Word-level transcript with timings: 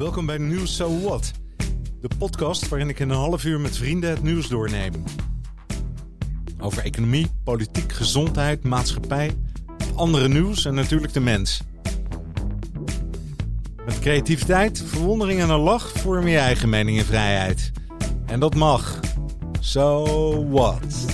Welkom 0.00 0.26
bij 0.26 0.38
Nieuws 0.38 0.76
So 0.76 1.00
What, 1.00 1.32
de 2.00 2.10
podcast 2.18 2.68
waarin 2.68 2.88
ik 2.88 2.98
in 2.98 3.10
een 3.10 3.16
half 3.16 3.44
uur 3.44 3.60
met 3.60 3.76
vrienden 3.76 4.10
het 4.10 4.22
nieuws 4.22 4.48
doorneem. 4.48 5.04
Over 6.60 6.84
economie, 6.84 7.26
politiek, 7.44 7.92
gezondheid, 7.92 8.64
maatschappij, 8.64 9.36
andere 9.94 10.28
nieuws 10.28 10.64
en 10.64 10.74
natuurlijk 10.74 11.12
de 11.12 11.20
mens. 11.20 11.62
Met 13.84 13.98
creativiteit, 13.98 14.82
verwondering 14.86 15.40
en 15.40 15.50
een 15.50 15.60
lach 15.60 15.90
vorm 15.92 16.26
je 16.26 16.38
eigen 16.38 16.68
mening 16.68 16.98
en 16.98 17.04
vrijheid. 17.04 17.72
En 18.26 18.40
dat 18.40 18.54
mag. 18.54 19.00
So 19.58 20.48
what? 20.48 21.06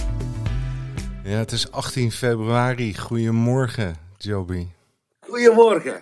Ja, 1.25 1.39
het 1.39 1.53
is 1.53 1.71
18 1.71 2.13
februari. 2.13 2.99
Goedemorgen, 2.99 3.97
Joby. 4.17 4.67
Goedemorgen. 5.21 6.01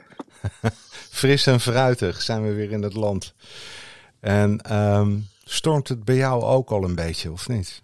Fris 1.15 1.47
en 1.47 1.61
fruitig 1.61 2.23
zijn 2.23 2.43
we 2.43 2.55
weer 2.55 2.71
in 2.71 2.83
het 2.83 2.95
land. 2.95 3.35
En 4.21 4.61
ehm, 4.61 5.19
stormt 5.45 5.89
het 5.89 6.05
bij 6.05 6.17
jou 6.17 6.43
ook 6.43 6.71
al 6.71 6.85
een 6.85 6.95
beetje, 6.95 7.33
of 7.33 7.49
niet? 7.49 7.83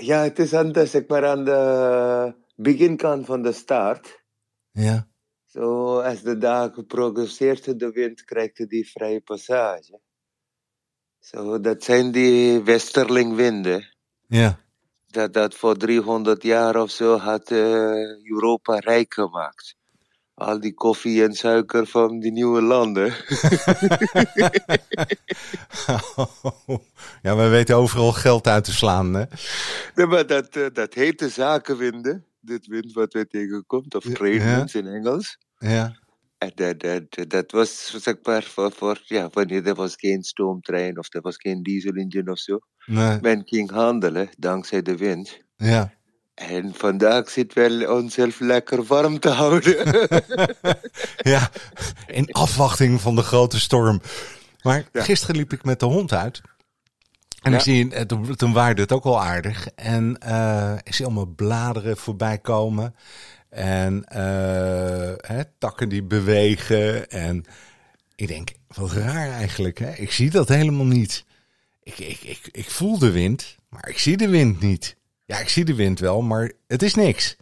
Ja, 0.00 0.22
het 0.22 0.38
is 0.38 0.54
aan 0.54 0.72
de, 0.72 0.86
zeg 0.86 1.06
maar, 1.06 1.26
aan 1.26 1.44
de 1.44 2.34
beginkant 2.56 3.26
van 3.26 3.42
de 3.42 3.52
start. 3.52 4.22
Ja. 4.70 5.06
Zo, 5.46 5.98
als 6.00 6.22
de 6.22 6.38
dag 6.38 6.86
progresseert, 6.86 7.78
de 7.78 7.90
wind 7.90 8.24
krijgt 8.24 8.68
die 8.68 8.90
vrije 8.90 9.20
passage. 9.20 10.00
Zo, 11.18 11.60
dat 11.60 11.84
zijn 11.84 12.10
die 12.10 12.62
westerlingwinden. 12.62 13.94
Ja. 14.26 14.60
Dat, 15.06 15.32
dat 15.32 15.54
voor 15.54 15.76
300 15.76 16.42
jaar 16.42 16.76
of 16.76 16.90
zo 16.90 17.16
had 17.16 17.50
eh, 17.50 18.26
Europa 18.30 18.78
rijk 18.78 19.14
gemaakt. 19.14 19.77
Al 20.38 20.60
die 20.60 20.74
koffie 20.74 21.22
en 21.24 21.32
suiker 21.34 21.86
van 21.86 22.20
die 22.20 22.32
nieuwe 22.32 22.62
landen. 22.62 23.06
ja, 27.22 27.36
we 27.36 27.48
weten 27.48 27.76
overal 27.76 28.12
geld 28.12 28.46
uit 28.46 28.64
te 28.64 28.72
slaan, 28.72 29.14
hè? 29.14 29.24
Nee, 29.94 30.06
maar 30.06 30.26
dat, 30.26 30.56
eh, 30.56 30.66
dat 30.72 30.94
heet 30.94 31.18
de 31.18 31.28
zakenwinden. 31.28 32.24
Dit 32.40 32.66
wind 32.66 32.92
wat 32.92 33.12
wij 33.12 33.24
tegenkomt, 33.24 33.94
of 33.94 34.04
trade 34.04 34.32
Ja. 34.32 34.56
winds 34.56 34.74
in 34.74 34.86
Engels. 34.86 35.38
Ja. 35.58 35.96
En 36.38 36.52
dat, 36.54 36.80
dat, 36.80 37.30
dat 37.30 37.50
was 37.52 37.94
zeg 38.02 38.14
maar 38.22 38.42
voor, 38.42 38.72
voor 38.72 39.00
ja, 39.04 39.28
wanneer 39.32 39.66
er 39.66 39.74
was 39.74 39.94
geen 39.96 40.22
stoomtrein 40.22 40.98
of 40.98 41.14
er 41.14 41.20
was 41.20 41.36
geen 41.36 41.62
dieselengine 41.62 42.30
of 42.30 42.38
zo. 42.38 42.58
Nee. 42.86 43.18
Men 43.20 43.42
ging 43.44 43.70
handelen 43.70 44.28
dankzij 44.38 44.82
de 44.82 44.96
wind. 44.96 45.38
Ja. 45.56 45.92
En 46.38 46.74
vandaag 46.74 47.30
zit 47.30 47.52
wel 47.54 47.96
onszelf 47.96 48.40
lekker 48.40 48.84
warm 48.84 49.18
te 49.20 49.28
houden. 49.28 49.76
ja, 51.34 51.50
in 52.06 52.32
afwachting 52.32 53.00
van 53.00 53.14
de 53.16 53.22
grote 53.22 53.60
storm. 53.60 54.00
Maar 54.62 54.84
Ja. 54.92 55.02
gisteren 55.02 55.36
liep 55.36 55.52
ik 55.52 55.64
met 55.64 55.80
de 55.80 55.86
hond 55.86 56.12
uit. 56.12 56.40
En 57.42 57.50
Ja. 57.50 57.56
ik 57.56 57.62
zie, 57.62 57.94
eh, 57.94 58.02
toen, 58.02 58.36
toen 58.36 58.52
waarde 58.52 58.80
het 58.80 58.92
ook 58.92 59.04
al 59.04 59.20
aardig. 59.20 59.68
En 59.74 60.18
eh, 60.18 60.74
ik 60.82 60.94
zie 60.94 61.04
allemaal 61.04 61.26
bladeren 61.26 61.96
voorbij 61.96 62.38
komen. 62.38 62.94
En 63.50 64.04
eh, 64.04 65.12
hè, 65.16 65.42
takken 65.58 65.88
die 65.88 66.02
bewegen. 66.02 67.08
En 67.10 67.44
ik 68.14 68.28
denk, 68.28 68.50
wat 68.66 68.92
raar 68.92 69.30
eigenlijk. 69.30 69.78
Hè? 69.78 69.92
Ik 69.92 70.12
zie 70.12 70.30
dat 70.30 70.48
helemaal 70.48 70.86
niet. 70.86 71.24
Ik, 71.82 71.98
ik, 71.98 72.20
ik, 72.22 72.48
ik 72.52 72.70
voel 72.70 72.98
de 72.98 73.10
wind, 73.10 73.56
maar 73.68 73.88
ik 73.88 73.98
zie 73.98 74.16
de 74.16 74.28
wind 74.28 74.60
niet. 74.60 74.96
Ja, 75.28 75.38
ik 75.38 75.48
zie 75.48 75.64
de 75.64 75.74
wind 75.74 76.00
wel, 76.00 76.22
maar 76.22 76.52
het 76.66 76.82
is 76.82 76.94
niks. 76.94 77.36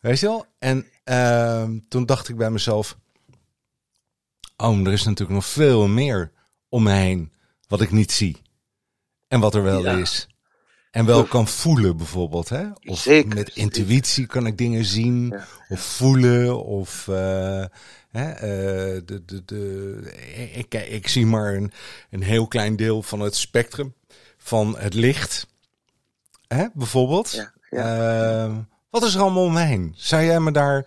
Weet 0.00 0.20
je 0.20 0.26
wel? 0.26 0.46
En 0.58 0.86
ehm, 1.04 1.78
toen 1.88 2.06
dacht 2.06 2.28
ik 2.28 2.36
bij 2.36 2.50
mezelf... 2.50 2.96
Oh, 4.56 4.86
er 4.86 4.92
is 4.92 5.04
natuurlijk 5.04 5.38
nog 5.38 5.46
veel 5.46 5.88
meer 5.88 6.32
om 6.68 6.82
me 6.82 6.92
heen 6.92 7.32
wat 7.68 7.80
ik 7.80 7.90
niet 7.90 8.12
zie. 8.12 8.42
En 9.28 9.40
wat 9.40 9.54
er 9.54 9.62
wel 9.62 9.82
Ja. 9.82 9.96
is. 9.96 10.26
En 10.90 11.06
wel 11.06 11.24
kan 11.24 11.48
voelen 11.48 11.96
bijvoorbeeld. 11.96 12.48
Hè? 12.48 12.64
Of 12.84 12.98
Zeker, 12.98 13.34
met 13.34 13.48
intuïtie 13.48 14.26
kan 14.26 14.46
ik 14.46 14.58
dingen 14.58 14.84
zien. 14.84 15.28
Ja. 15.28 15.46
Of 15.68 15.80
voelen. 15.80 16.64
Of 16.64 17.08
eh, 17.08 17.64
hè, 18.10 18.30
eh, 18.30 19.02
de, 19.04 19.22
de, 19.24 19.44
de, 19.44 20.00
ik, 20.54 20.74
ik, 20.74 20.88
ik 20.88 21.08
zie 21.08 21.26
maar 21.26 21.54
een, 21.54 21.72
een 22.10 22.22
heel 22.22 22.46
klein 22.46 22.76
deel 22.76 23.02
van 23.02 23.20
het 23.20 23.36
spectrum 23.36 23.94
van 24.38 24.78
het 24.78 24.94
licht. 24.94 25.46
Hè, 26.48 26.66
bijvoorbeeld. 26.74 27.30
Ja, 27.32 27.52
ja. 27.70 28.44
Ehm, 28.44 28.54
wat 28.90 29.02
is 29.02 29.14
er 29.14 29.20
allemaal 29.20 29.44
om 29.44 29.52
me 29.52 29.60
heen? 29.60 29.92
Zou 29.96 30.22
jij 30.24 30.40
me 30.40 30.50
daar 30.52 30.86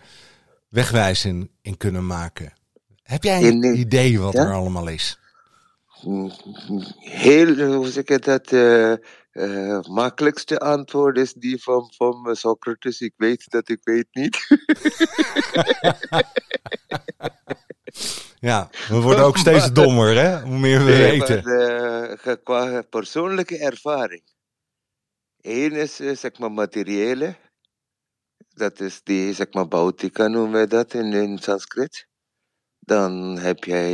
wegwijs 0.70 1.26
in, 1.26 1.52
in 1.62 1.78
kunnen 1.78 2.06
maken? 2.08 2.54
Heb 3.04 3.24
jij 3.24 3.44
een 3.44 3.64
In- 3.64 3.78
idee 3.80 4.20
wat 4.20 4.34
ja? 4.34 4.42
er 4.46 4.54
allemaal 4.54 4.88
is? 4.88 5.20
Heel, 7.00 7.56
hoe 7.76 7.90
zeg 7.90 8.04
ik 8.04 8.24
dat, 8.26 8.52
eh, 8.52 9.80
makkelijkste 9.90 10.60
antwoord 10.60 11.18
is 11.18 11.34
die 11.34 11.62
van, 11.64 11.94
van 11.98 12.36
Socrates. 12.36 13.00
Ik 13.00 13.14
weet 13.18 13.46
dat 13.50 13.70
ik 13.70 13.80
weet 13.84 14.08
niet. 14.12 14.38
Ja, 18.40 18.70
we 18.88 19.00
worden 19.02 19.26
ook 19.26 19.38
steeds 19.38 19.72
dommer, 19.72 20.16
hè? 20.16 20.42
Hoe 20.42 20.58
meer 20.58 20.86
we 20.86 20.92
Nee, 20.92 21.20
weten. 21.20 21.44
maar, 21.44 22.10
eh, 22.10 22.36
qua 22.44 22.82
persoonlijke 22.82 23.58
ervaring. 23.58 24.22
Eén 25.42 25.72
is 25.72 26.00
eh, 26.00 26.16
zeg 26.16 26.40
maar 26.40 26.52
materiële. 26.52 27.36
Dat 28.50 28.80
is 28.80 29.04
die 29.04 29.34
zeg 29.34 29.54
maar 29.54 29.68
bautica 29.68 30.28
noemen 30.28 30.52
wij 30.52 30.68
dat 30.68 30.94
in, 30.94 31.14
in 31.14 31.38
Sanskrit. 31.38 32.08
Dan 32.80 33.38
heb 33.38 33.64
jij 33.64 33.94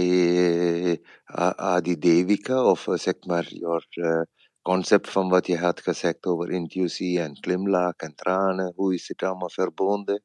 eh, 0.83 0.97
A- 1.39 1.55
Adi 1.57 1.97
Devika 1.99 2.63
of 2.65 2.87
eh, 2.87 2.97
zeg 2.97 3.15
maar 3.25 3.47
your 3.53 3.85
eh, 3.89 4.21
concept 4.61 5.09
van 5.09 5.29
wat 5.29 5.47
je 5.47 5.57
had 5.57 5.81
gezegd 5.81 6.25
over 6.25 6.51
intuïtie 6.51 7.19
en 7.21 7.37
glimlach 7.41 7.95
en 7.95 8.15
tranen. 8.15 8.73
Hoe 8.75 8.93
is 8.93 9.07
het 9.07 9.23
allemaal 9.23 9.49
verbonden? 9.49 10.23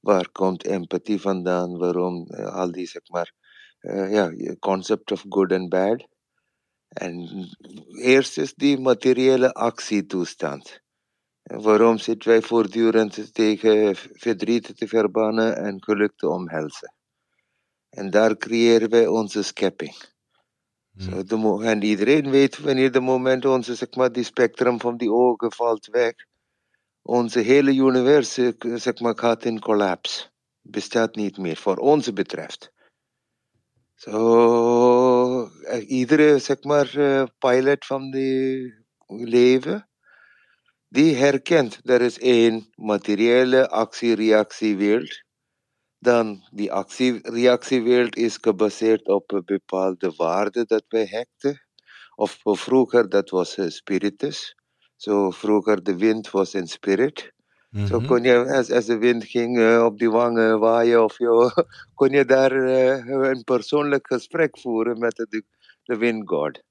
Waar 0.00 0.30
komt 0.32 0.64
empathie 0.66 1.20
vandaan? 1.20 1.78
Waarom 1.78 2.26
eh, 2.26 2.54
al 2.54 2.72
die 2.72 2.86
zeg 2.86 3.08
maar 3.08 3.32
eh, 3.78 4.12
ja, 4.12 4.32
concept 4.58 5.12
of 5.12 5.24
good 5.28 5.52
and 5.52 5.68
bad. 5.68 6.06
En 6.88 7.28
eerst 7.88 8.38
is 8.38 8.54
die 8.54 8.80
materiële 8.80 9.52
actietoestand. 9.52 10.80
En 11.42 11.62
waarom 11.62 11.98
zitten 11.98 12.30
wij 12.30 12.42
voortdurend 12.42 13.34
tegen 13.34 13.96
verdriet 13.96 14.76
te 14.76 14.88
verbannen 14.88 15.56
en 15.56 15.82
geluk 15.82 16.12
te 16.16 16.28
omhelzen? 16.28 16.94
En 17.88 18.10
daar 18.10 18.36
creëren 18.36 18.90
wij 18.90 19.06
onze 19.06 19.42
schepping. 19.42 20.14
Zo, 20.98 21.22
de 21.24 21.36
mo- 21.36 21.60
en 21.60 21.82
iedereen 21.82 22.30
weet 22.30 22.58
wanneer 22.58 22.92
de 22.92 23.00
moment 23.00 23.44
onze, 23.44 23.74
zeg 23.74 23.94
maar, 23.94 24.12
die 24.12 24.24
spectrum 24.24 24.80
van 24.80 24.96
die 24.96 25.12
ogen 25.12 25.52
valt 25.52 25.86
weg. 25.86 26.14
Onze 27.02 27.40
hele 27.40 27.74
universum 27.74 28.54
zeg 28.58 29.00
maar, 29.00 29.18
gaat 29.18 29.44
in 29.44 29.60
collapse. 29.60 30.30
Bestaat 30.60 31.14
niet 31.14 31.38
meer, 31.38 31.56
voor 31.56 31.76
ons 31.76 32.12
betreft. 32.12 32.72
Zo, 33.96 35.48
iedere 35.86 36.38
zeg 36.38 36.60
pilot 37.38 37.86
van 37.86 38.10
die 38.10 38.74
leven, 39.06 39.88
die 40.88 41.14
herkent 41.14 41.80
er 41.84 42.02
is 42.02 42.18
één 42.18 42.68
materiële 42.74 43.68
actie-reactiewereld. 43.68 45.24
Dan 45.98 46.44
die 46.52 46.72
actie-reactiewereld 46.72 48.16
is 48.16 48.38
gebaseerd 48.40 49.06
op 49.08 49.42
bepaalde 49.44 50.12
waarde 50.16 50.64
dat 50.64 50.84
wij 50.88 51.06
hekten. 51.06 51.60
Of 52.14 52.40
vroeger, 52.42 53.08
dat 53.08 53.30
was 53.30 53.56
eh, 53.56 53.68
spiritus. 53.68 54.54
Zo 54.96 55.30
vroeger 55.30 55.82
de 55.82 55.96
wind 55.96 56.30
was 56.30 56.52
een 56.52 56.68
spirit. 56.68 57.32
Zo 57.84 57.98
Mhm. 57.98 58.06
kon 58.06 58.22
je, 58.22 58.52
als, 58.52 58.70
als 58.70 58.84
de 58.84 58.98
wind 58.98 59.24
ging 59.24 59.58
eh, 59.58 59.84
op 59.84 59.98
die 59.98 60.10
wangen 60.10 60.58
waaien 60.58 61.04
of 61.04 61.18
jo, 61.18 61.50
kon 61.94 62.08
je 62.08 62.24
daar 62.24 62.52
eh, 62.52 63.30
een 63.30 63.44
persoonlijk 63.44 64.06
gesprek 64.06 64.58
voeren 64.58 64.98
met 64.98 65.16
de, 65.16 65.44
de 65.82 65.96
windgod. 65.96 66.62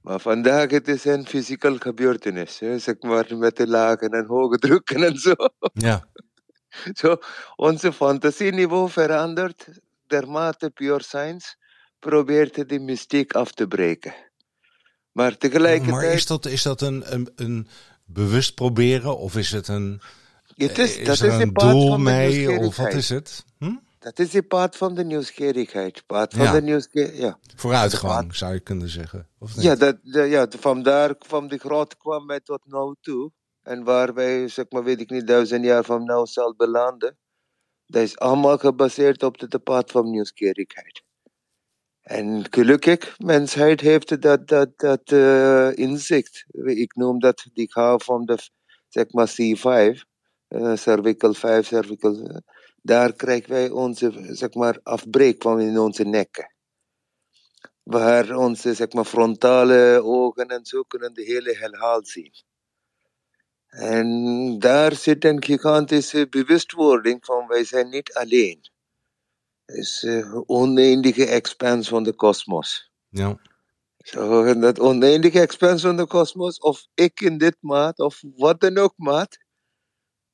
Maar 0.00 0.20
vandaag 0.20 0.70
het 0.70 0.88
is 0.88 1.04
een 1.04 1.26
fysieke 1.26 1.76
gebeurtenis, 1.78 2.58
hè, 2.58 2.78
zeg 2.78 3.00
maar, 3.00 3.36
met 3.36 3.56
de 3.56 3.66
lagen 3.66 4.10
en 4.10 4.26
hoge 4.26 4.58
drukken 4.58 5.02
en 5.02 5.16
zo. 5.16 5.34
Ja, 5.72 6.08
zo 6.92 7.16
onze 7.56 7.92
fantasieniveau 7.92 8.90
verandert, 8.90 9.68
dermate 10.06 10.70
pure 10.70 11.02
science 11.02 11.54
probeert 11.98 12.68
de 12.68 12.78
mystiek 12.78 13.32
af 13.32 13.52
te 13.52 13.66
breken. 13.66 14.14
Maar 15.12 15.36
tegelijkertijd... 15.36 16.02
maar 16.02 16.12
is 16.12 16.26
dat, 16.26 16.46
is 16.46 16.62
dat 16.62 16.80
een, 16.80 17.14
een, 17.14 17.28
een 17.34 17.68
bewust 18.04 18.54
proberen 18.54 19.18
of 19.18 19.36
is 19.36 19.52
het 19.52 19.68
een, 19.68 20.00
het 20.56 20.78
is, 20.78 20.96
is 20.96 21.06
dat 21.06 21.18
er 21.18 21.32
is 21.32 21.42
een 21.42 21.52
paard 21.52 21.70
doel 21.70 21.88
van 21.88 21.96
de 21.96 22.02
mee 22.04 22.58
of 22.58 22.76
wat 22.76 22.92
is 22.92 23.08
het? 23.08 23.44
Hm? 23.58 23.74
Dat 23.98 24.18
is 24.18 24.30
de 24.30 24.42
paard 24.42 24.76
van 24.76 24.94
de 24.94 25.04
nieuwsgierigheid. 25.04 26.02
Paard 26.06 26.34
van 26.34 26.44
Ja. 26.44 26.60
de 26.60 27.10
ja. 27.14 27.38
Vooruitgang 27.56 28.34
zou 28.34 28.52
je 28.52 28.60
kunnen 28.60 28.88
zeggen. 28.88 29.28
Of 29.38 29.54
niet? 29.56 29.64
Ja, 29.64 29.74
dat, 29.74 29.98
de- 30.02 30.22
ja, 30.22 30.46
vandaar 30.58 31.16
kwam 31.16 31.48
de 31.48 31.58
grot 31.58 31.96
kwam 31.96 32.26
wij 32.26 32.40
tot 32.40 32.60
nu 32.64 32.94
toe. 33.00 33.32
En 33.62 33.84
waar 33.84 34.14
wij, 34.14 34.48
zeg 34.48 34.64
maar, 34.68 34.84
weet 34.84 35.00
ik 35.00 35.10
niet, 35.10 35.26
duizend 35.26 35.64
jaar 35.64 35.84
van 35.84 36.02
nu 36.04 36.26
zal 36.26 36.54
belanden. 36.56 37.18
Dat 37.86 38.02
is 38.02 38.18
allemaal 38.18 38.58
gebaseerd 38.58 39.22
op 39.22 39.50
de 39.50 39.58
pad 39.58 39.90
van 39.90 40.10
nieuwsgierigheid. 40.10 41.02
En 42.00 42.46
gelukkig, 42.50 43.18
mensheid 43.18 43.80
heeft 43.80 44.22
dat, 44.22 44.48
dat, 44.48 44.78
dat 44.78 45.10
uh, 45.10 45.76
inzicht. 45.76 46.44
Ik 46.64 46.94
noem 46.94 47.18
dat 47.18 47.46
die 47.52 47.72
gaaf 47.72 48.04
van 48.04 48.24
de 48.24 48.38
zeg 48.88 49.12
maar 49.12 49.28
C5, 49.28 50.00
uh, 50.50 50.76
cervical 50.76 51.34
5, 51.34 51.66
cervical. 51.66 52.42
daar 52.82 53.12
krijgen 53.12 53.50
wij 53.50 53.70
onze 53.70 54.12
zeg 54.34 54.54
maar, 54.54 54.80
afbreek 54.82 55.42
van 55.42 55.60
in 55.60 55.78
onze 55.78 56.04
nekken. 56.04 56.54
Waar 57.82 58.36
onze 58.36 58.74
zeg 58.74 58.92
maar, 58.92 59.04
frontale 59.04 60.00
ogen 60.04 60.48
en 60.48 60.64
zo 60.64 60.82
kunnen 60.82 61.14
de 61.14 61.22
hele 61.22 61.56
helhaal 61.56 62.04
zien. 62.04 62.32
En 63.70 64.58
daar 64.58 64.94
zit 64.94 65.24
een 65.24 65.44
gigantische 65.44 66.28
bewustwording 66.28 67.24
van 67.24 67.46
wij 67.46 67.64
zijn 67.64 67.88
niet 67.88 68.12
alleen. 68.12 68.60
Het 69.64 69.76
is 69.76 70.02
een 70.02 70.44
oneindige 70.46 71.26
expans 71.26 71.88
van 71.88 72.02
de 72.02 72.14
kosmos. 72.14 72.90
Ja. 73.08 73.38
Zo, 73.98 74.54
dat 74.58 74.78
oneindige 74.78 75.40
expans 75.40 75.82
van 75.82 75.96
de 75.96 76.06
kosmos, 76.06 76.58
of 76.58 76.86
ik 76.94 77.20
in 77.20 77.38
dit 77.38 77.56
maat, 77.60 77.98
of 77.98 78.22
wat 78.36 78.60
dan 78.60 78.78
ook 78.78 78.94
maat. 78.96 79.38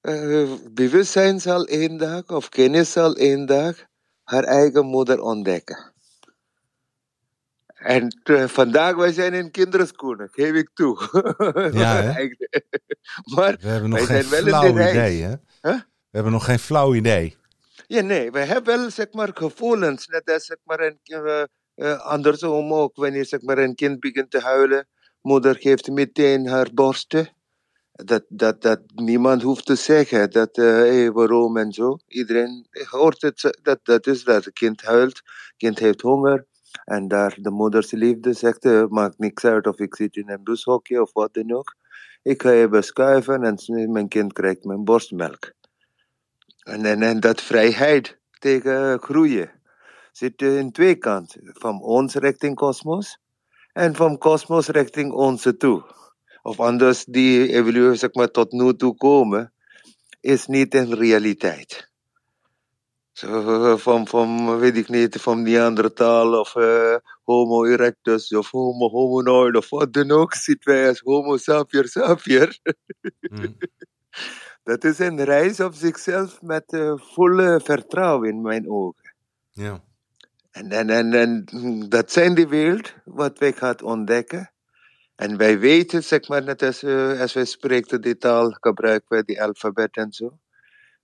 Uh, 0.07 0.55
bewustzijn 0.71 1.41
zal 1.41 1.65
één 1.65 1.97
dag, 1.97 2.29
of 2.29 2.49
kennis 2.49 2.93
zal 2.93 3.15
één 3.15 3.47
dag, 3.47 3.77
haar 4.25 4.45
eigen 4.45 4.87
moeder 4.87 5.21
ontdekken. 5.21 5.93
En 7.67 8.21
uh, 8.25 8.45
vandaag, 8.45 8.95
wij 8.95 9.13
zijn 9.13 9.35
in 9.35 9.51
kinderschoenen, 9.51 10.29
geef 10.33 10.53
ik 10.55 10.71
toe. 10.75 10.99
Ja, 11.73 12.03
maar 13.35 13.57
We 13.61 13.69
hebben 13.69 13.91
nog 13.91 14.07
geen 14.07 14.25
flauw 14.25 14.69
idee, 14.69 15.23
hè? 15.23 15.35
Huh? 15.63 15.81
We 16.11 16.11
hebben 16.11 16.33
nog 16.33 16.45
geen 16.45 16.59
flauw 16.59 16.95
idee. 16.95 17.37
Ja, 17.87 18.01
nee, 18.01 18.31
we 18.31 18.39
hebben 18.39 18.79
wel 18.79 18.91
zeg 18.91 19.13
maar, 19.13 19.31
gevoelens. 19.35 20.07
Net 20.07 20.31
als 20.31 20.45
zeg 20.45 20.57
maar, 20.65 20.81
een, 20.81 20.99
uh, 21.05 21.43
uh, 21.77 22.01
andersom 22.01 22.73
ook. 22.73 22.97
Wanneer 22.97 23.25
zeg 23.27 23.43
maar, 23.43 23.59
een 23.59 23.75
kind 23.75 24.01
begint 24.01 24.31
te 24.31 24.41
huilen, 24.41 24.89
moeder 25.21 25.57
geeft 25.57 25.89
meteen 25.91 26.49
haar 26.49 26.69
borsten. 26.75 27.36
Dat, 28.05 28.25
dat, 28.29 28.63
dat 28.63 28.81
niemand 28.95 29.43
hoeft 29.43 29.67
te 29.67 29.75
zeggen 29.75 30.31
dat, 30.31 30.59
uh, 30.59 31.09
waarom 31.09 31.57
en 31.57 31.73
zo. 31.73 31.99
Iedereen 32.07 32.67
hoort 32.91 33.23
het, 33.23 33.59
dat, 33.63 33.79
dat 33.83 34.07
is 34.07 34.25
dat. 34.25 34.45
Het 34.45 34.55
kind 34.55 34.83
huilt, 34.83 35.23
kind 35.57 35.79
heeft 35.79 36.01
honger. 36.01 36.47
En 36.85 37.09
daar 37.09 37.37
de 37.41 37.51
moeders 37.51 37.91
liefde 37.91 38.33
zegt, 38.33 38.65
uh, 38.65 38.87
maakt 38.87 39.19
niks 39.19 39.45
uit 39.45 39.67
of 39.67 39.79
ik 39.79 39.95
zit 39.95 40.17
in 40.17 40.31
een 40.31 40.43
bushokje 40.43 41.03
of 41.03 41.13
wat 41.13 41.35
dan 41.35 41.53
ook. 41.53 41.75
Ik 42.23 42.43
ga 42.43 42.51
je 42.51 42.69
beschuiven 42.69 43.43
en 43.43 43.91
mijn 43.93 44.09
kind 44.09 44.33
krijgt 44.33 44.65
mijn 44.65 44.85
borstmelk. 44.85 45.53
En, 46.63 46.85
en, 46.85 47.03
en 47.03 47.21
dat 47.21 47.41
vrijheid 47.41 48.19
tegen 48.39 48.99
groeien 48.99 49.51
zit 50.13 50.43
in 50.43 50.73
twee 50.73 50.95
kanten. 50.95 51.51
Van 51.53 51.83
ons 51.83 52.15
richting 52.15 52.55
kosmos 52.55 53.19
en 53.73 53.95
van 53.95 54.19
kosmos 54.19 54.69
richting 54.69 55.13
onze 55.13 55.57
toe. 55.57 55.85
Of 56.47 56.61
anders, 56.61 57.05
die 57.05 57.53
evolutie 57.53 57.99
zeg 57.99 58.15
maar, 58.15 58.31
tot 58.31 58.53
nu 58.53 58.77
toe 58.77 58.97
komen, 58.97 59.53
is 60.21 60.47
niet 60.47 60.75
een 60.75 60.95
realiteit. 60.95 61.91
Zo, 63.13 63.77
van, 63.77 64.07
van, 64.07 64.59
weet 64.59 64.77
ik 64.77 64.89
niet, 64.89 65.17
van 65.21 65.43
Neandertal 65.43 66.41
of 66.41 66.55
uh, 66.55 66.97
Homo 67.25 67.65
erectus 67.65 68.33
of 68.33 68.51
Homo 68.51 68.89
homonoid 68.89 69.57
of 69.57 69.71
wat 69.71 69.93
dan 69.93 70.11
ook, 70.11 70.35
zitten 70.35 70.73
wij 70.73 70.89
als 70.89 71.01
Homo 71.01 71.37
sapier 71.37 71.89
sapier. 71.89 72.59
Hmm. 73.21 73.57
Dat 74.69 74.85
is 74.85 74.99
een 74.99 75.25
reis 75.25 75.61
op 75.61 75.75
zichzelf 75.75 76.43
met 76.43 76.73
uh, 76.73 76.93
volle 76.97 77.61
vertrouwen 77.65 78.29
in 78.29 78.41
mijn 78.41 78.71
ogen. 78.71 79.15
Ja. 79.51 79.83
En, 80.51 80.71
en, 80.71 80.91
en, 80.91 81.13
en 81.13 81.45
dat 81.89 82.13
zijn 82.13 82.35
de 82.35 82.49
wereld 82.49 82.95
wat 83.05 83.39
wij 83.39 83.53
gaan 83.53 83.83
ontdekken. 83.83 84.51
En 85.17 85.37
wij 85.37 85.59
weten, 85.59 86.05
zeg 86.05 86.29
maar, 86.29 86.43
net 86.43 86.63
als, 86.63 86.83
uh, 86.83 87.21
als 87.21 87.33
wij 87.33 87.45
spreken 87.45 88.01
die 88.01 88.17
taal, 88.17 88.51
gebruiken 88.61 89.09
wij 89.09 89.23
die 89.23 89.43
alfabet 89.43 89.97
en 89.97 90.13
zo. 90.13 90.39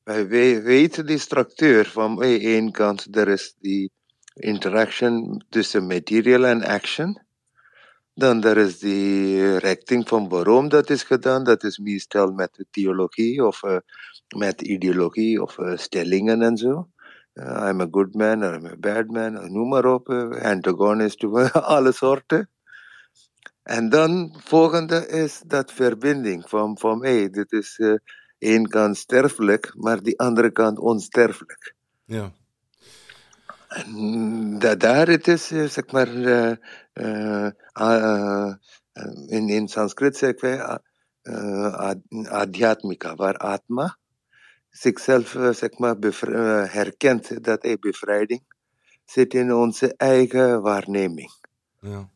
Wij 0.04 0.28
we 0.28 0.62
weten 0.62 1.06
die 1.06 1.18
structuur 1.18 1.86
van 1.86 2.18
hey, 2.20 2.40
één 2.40 2.72
kant, 2.72 3.16
er 3.16 3.28
is 3.28 3.54
die 3.60 3.90
interaction 4.34 5.44
tussen 5.48 5.86
material 5.86 6.44
en 6.44 6.64
action. 6.64 7.20
Dan 8.14 8.44
er 8.44 8.56
is 8.56 8.78
die 8.78 9.56
richting 9.56 10.08
van 10.08 10.28
waarom 10.28 10.68
dat 10.68 10.90
is 10.90 11.02
gedaan. 11.02 11.44
Dat 11.44 11.64
is 11.64 11.78
meestal 11.78 12.32
met 12.32 12.64
theologie 12.70 13.46
of 13.46 13.62
uh, 13.62 13.76
met 14.36 14.60
ideologie 14.60 15.42
of 15.42 15.58
uh, 15.58 15.76
stellingen 15.76 16.42
en 16.42 16.56
zo. 16.56 16.88
Uh, 17.34 17.66
I'm 17.68 17.80
a 17.80 17.88
good 17.90 18.14
man 18.14 18.44
or 18.44 18.54
I'm 18.54 18.66
a 18.66 18.76
bad 18.76 19.06
man, 19.06 19.52
noem 19.52 19.68
maar 19.68 19.84
op. 19.84 20.08
antagonist, 20.42 21.24
alle 21.52 21.92
soorten. 21.92 22.51
En 23.62 23.88
dan 23.88 24.34
volgende 24.44 25.06
is 25.06 25.42
dat 25.46 25.72
verbinding 25.72 26.48
van, 26.48 26.78
van 26.78 27.04
hey, 27.04 27.30
dit 27.30 27.52
is 27.52 27.78
uh, 27.78 27.96
één 28.38 28.68
kant 28.68 28.96
sterfelijk, 28.96 29.72
maar 29.76 30.02
die 30.02 30.18
andere 30.18 30.50
kant 30.50 30.78
onsterfelijk. 30.78 31.74
Ja. 32.04 32.32
En 33.68 34.58
da, 34.58 34.74
daar 34.74 35.06
het 35.06 35.28
is, 35.28 35.46
zeg 35.46 35.90
maar, 35.90 36.08
uh, 36.08 36.52
uh, 37.74 38.54
in, 39.26 39.48
in 39.48 39.68
Sanskriet 39.68 40.16
zeggen 40.16 40.48
wij 40.48 40.80
adhyatmika, 42.28 43.14
waar 43.14 43.36
atma 43.36 43.96
zichzelf 44.70 45.36
zeg 45.52 45.78
maar, 45.78 45.96
herkent 46.70 47.44
dat 47.44 47.62
hij 47.62 47.78
bevrijding 47.78 48.42
zit 49.04 49.34
in 49.34 49.54
onze 49.54 49.94
eigen 49.96 50.62
waarneming. 50.62 51.30
Ja. 51.80 52.11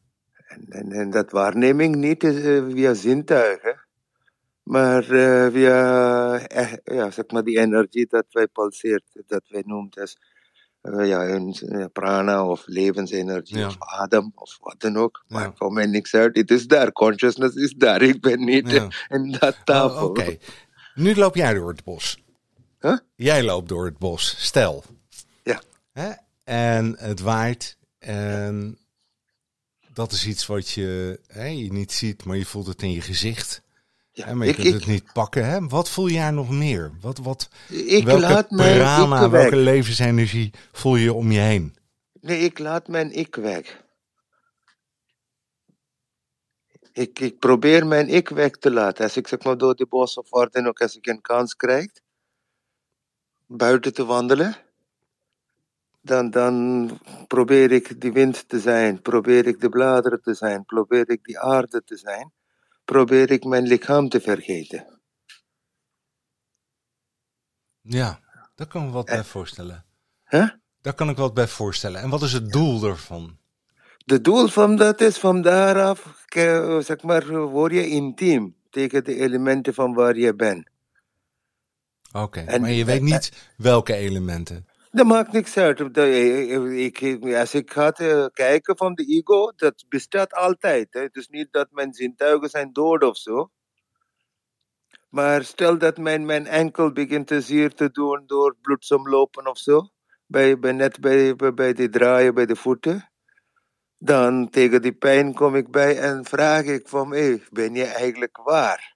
En, 0.57 0.67
en, 0.69 0.93
en, 0.93 1.11
dat 1.11 1.31
waarneming 1.31 1.97
niet 1.97 2.23
uh, 2.23 2.65
via 2.71 2.95
zintuigen, 2.95 3.87
maar 4.63 5.11
uh, 5.11 5.47
via 5.53 6.51
uh, 6.53 6.73
ja, 6.85 7.11
zeg 7.11 7.31
maar 7.31 7.45
die 7.45 7.59
energie 7.59 8.07
dat 8.07 8.27
wij 8.31 8.47
pulseert, 8.47 9.05
dat 9.27 9.43
wij 9.49 9.63
noemen 9.67 9.91
als 9.91 10.17
ja, 10.83 11.29
een, 11.29 11.91
prana 11.93 12.47
of 12.47 12.63
levensenergie 12.67 13.59
Ja. 13.59 13.67
of 13.67 13.77
adem 13.79 14.33
of 14.35 14.59
wat 14.61 14.81
dan 14.81 14.97
ook. 14.97 15.25
Ja. 15.29 15.39
Maakt 15.39 15.59
voor 15.59 15.73
mij 15.73 15.87
niks 15.87 16.15
uit. 16.15 16.37
Het 16.37 16.51
is 16.51 16.67
daar, 16.67 16.93
consciousness 16.93 17.55
is 17.55 17.73
daar. 17.73 18.03
Ik 18.03 18.21
ben 18.21 18.45
niet 18.45 18.71
Ja. 18.71 18.89
in 19.09 19.37
dat 19.41 19.57
tafel. 19.65 19.97
Oh, 19.97 20.03
Oké. 20.03 20.37
Nu 20.95 21.15
loop 21.15 21.35
jij 21.35 21.55
door 21.55 21.69
het 21.69 21.85
bos. 21.85 22.25
Huh? 22.81 22.99
Jij 23.17 23.43
loopt 23.43 23.69
door 23.69 23.85
het 23.85 23.99
bos. 23.99 24.35
Stel. 24.39 24.85
Ja. 25.43 25.61
Hè? 25.93 26.11
En 26.45 26.97
het 26.99 27.21
waait. 27.21 27.77
En 27.99 28.79
dat 29.97 30.13
is 30.13 30.27
iets 30.27 30.47
wat 30.47 30.71
je, 30.71 31.21
hè, 31.27 31.47
je 31.47 31.73
niet 31.73 31.93
ziet, 31.93 32.25
maar 32.25 32.37
je 32.37 32.47
voelt 32.47 32.67
het 32.67 32.83
in 32.83 32.93
je 32.93 33.01
gezicht. 33.01 33.63
Ja, 34.13 34.27
Hè, 34.27 34.35
maar 34.35 34.47
je 34.47 34.53
ik, 34.53 34.59
kunt 34.59 34.75
ik, 34.75 34.75
het 34.75 34.87
niet 34.87 35.13
pakken. 35.13 35.47
Hè? 35.47 35.67
Wat 35.67 35.91
voel 35.91 36.09
jij 36.09 36.31
nog 36.31 36.51
meer? 36.51 36.93
Wat, 37.01 37.19
wat, 37.19 37.49
ik 37.69 38.05
welke 38.05 38.21
laat 38.21 38.49
prana, 38.49 39.25
ik 39.25 39.31
welke 39.31 39.51
weg. 39.57 39.65
levensenergie 39.65 40.53
voel 40.73 40.97
je 40.97 41.13
om 41.13 41.31
je 41.31 41.39
heen? 41.39 41.77
Nee, 42.21 42.39
ik 42.39 42.59
laat 42.59 42.89
mijn 42.89 43.13
ik 43.13 43.35
weg. 43.35 43.85
Ik, 46.93 47.19
ik 47.19 47.39
probeer 47.39 47.87
mijn 47.87 48.09
ik 48.09 48.29
weg 48.29 48.51
te 48.51 48.71
laten. 48.71 49.05
Als 49.05 49.17
ik 49.17 49.29
zeg 49.29 49.43
maar 49.43 49.59
door 49.59 49.75
de 49.75 49.87
bos 49.87 50.15
of 50.15 50.29
dan 50.51 50.67
ook, 50.67 50.81
als 50.81 50.97
ik 50.97 51.07
een 51.07 51.21
kans 51.21 51.57
krijg, 51.57 51.91
buiten 53.47 53.95
te 53.95 54.05
wandelen, 54.05 54.57
dan, 56.07 56.31
dan 56.31 56.99
probeer 57.27 57.73
ik 57.73 58.01
die 58.01 58.13
wind 58.13 58.49
te 58.49 58.61
zijn, 58.61 59.03
probeer 59.03 59.47
ik 59.47 59.61
de 59.61 59.69
bladeren 59.69 60.23
te 60.23 60.35
zijn, 60.35 60.65
probeer 60.65 61.11
ik 61.11 61.25
die 61.25 61.39
aarde 61.39 61.83
te 61.85 61.97
zijn, 61.97 62.33
probeer 62.85 63.31
ik 63.31 63.45
mijn 63.45 63.67
lichaam 63.67 64.09
te 64.09 64.21
vergeten. 64.21 65.01
Ja, 67.81 68.21
daar 68.55 68.67
kan 68.67 68.81
ik 68.83 68.87
me 68.87 68.93
wat 68.93 69.09
Eh. 69.09 69.15
bij 69.15 69.25
voorstellen. 69.25 69.85
Huh? 70.29 70.49
Daar 70.81 70.95
kan 70.95 71.09
ik 71.09 71.17
wat 71.17 71.35
bij 71.35 71.49
voorstellen. 71.49 72.01
En 72.01 72.11
wat 72.11 72.23
is 72.23 72.33
het 72.33 72.53
doel 72.53 72.81
daarvan? 72.81 73.39
De 74.05 74.21
doel 74.21 74.49
van 74.49 74.77
dat 74.77 75.01
is 75.01 75.19
van 75.19 75.43
daaraf, 75.43 76.25
zeg 76.81 77.03
maar, 77.03 77.37
word 77.37 77.73
je 77.73 77.89
intiem 77.89 78.57
tegen 78.71 79.05
de 79.05 79.15
elementen 79.17 79.75
van 79.75 79.95
waar 79.95 80.17
je 80.17 80.35
bent. 80.35 80.69
Oké, 82.13 82.59
maar 82.59 82.71
je 82.71 82.85
weet 82.85 83.03
niet 83.03 83.53
welke 83.57 83.95
elementen. 83.95 84.67
Dat 84.97 85.07
maakt 85.07 85.33
niks 85.33 85.59
uit. 85.59 85.79
Dat- 85.79 86.07
Ik, 86.07 87.01
ik- 87.01 87.35
als 87.37 87.55
ik 87.55 87.73
ga 87.73 87.91
kijken 88.33 88.77
van 88.77 88.95
de 88.95 89.05
ego, 89.05 89.53
dat 89.57 89.85
bestaat 89.89 90.35
altijd. 90.35 90.89
Het 90.95 91.17
is 91.17 91.29
niet 91.29 91.53
dat 91.53 91.69
mijn 91.73 91.95
zintuigen 91.95 92.51
zijn 92.51 92.73
dood 92.73 93.05
of 93.05 93.17
zo. 93.19 93.51
Maar 95.11 95.45
stel 95.45 95.79
dat 95.79 95.99
mijn, 95.99 96.27
mijn 96.27 96.47
enkel 96.47 96.93
begint 96.93 97.27
te 97.27 97.41
zeer 97.41 97.75
te 97.75 97.91
doen 97.91 98.25
door 98.27 98.57
bloedsomlopen 98.63 99.47
of 99.47 99.59
zo. 99.59 99.91
Bij, 100.27 100.59
bij, 100.59 100.73
net 100.73 101.01
bij, 101.01 101.37
bij, 101.37 101.55
bij 101.55 101.73
de 101.73 101.89
draaien 101.89 102.35
bij 102.35 102.47
de 102.47 102.57
voeten. 102.57 103.11
Dan 103.99 104.51
tegen 104.51 104.83
die 104.83 104.95
pijn 104.97 105.35
kom 105.35 105.57
ik 105.57 105.73
bij 105.73 105.99
en 106.01 106.25
vraag 106.27 106.65
ik 106.65 106.89
van, 106.89 107.11
hey, 107.13 107.43
ben 107.51 107.75
je 107.75 107.85
eigenlijk 107.87 108.39
waar? 108.45 108.96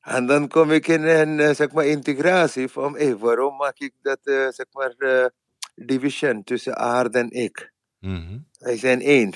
En 0.00 0.26
dan 0.26 0.48
kom 0.48 0.70
ik 0.70 0.86
in 0.86 1.02
een 1.02 1.40
eh, 1.40 1.54
zeg 1.54 1.72
maar, 1.72 1.86
integratie 1.86 2.68
van, 2.68 2.96
hey, 2.96 3.16
waarom 3.16 3.56
maak 3.56 3.78
ik 3.78 3.92
dat, 4.02 4.18
eh, 4.22 4.48
zeg 4.48 4.66
maar, 4.72 4.94
eh, 4.98 5.26
division 5.74 6.44
tussen 6.44 6.76
aarde 6.76 7.18
en 7.18 7.30
ik. 7.30 7.72
Mhm. 7.98 8.38
Wij 8.58 8.76
zijn 8.76 9.00
één. 9.00 9.32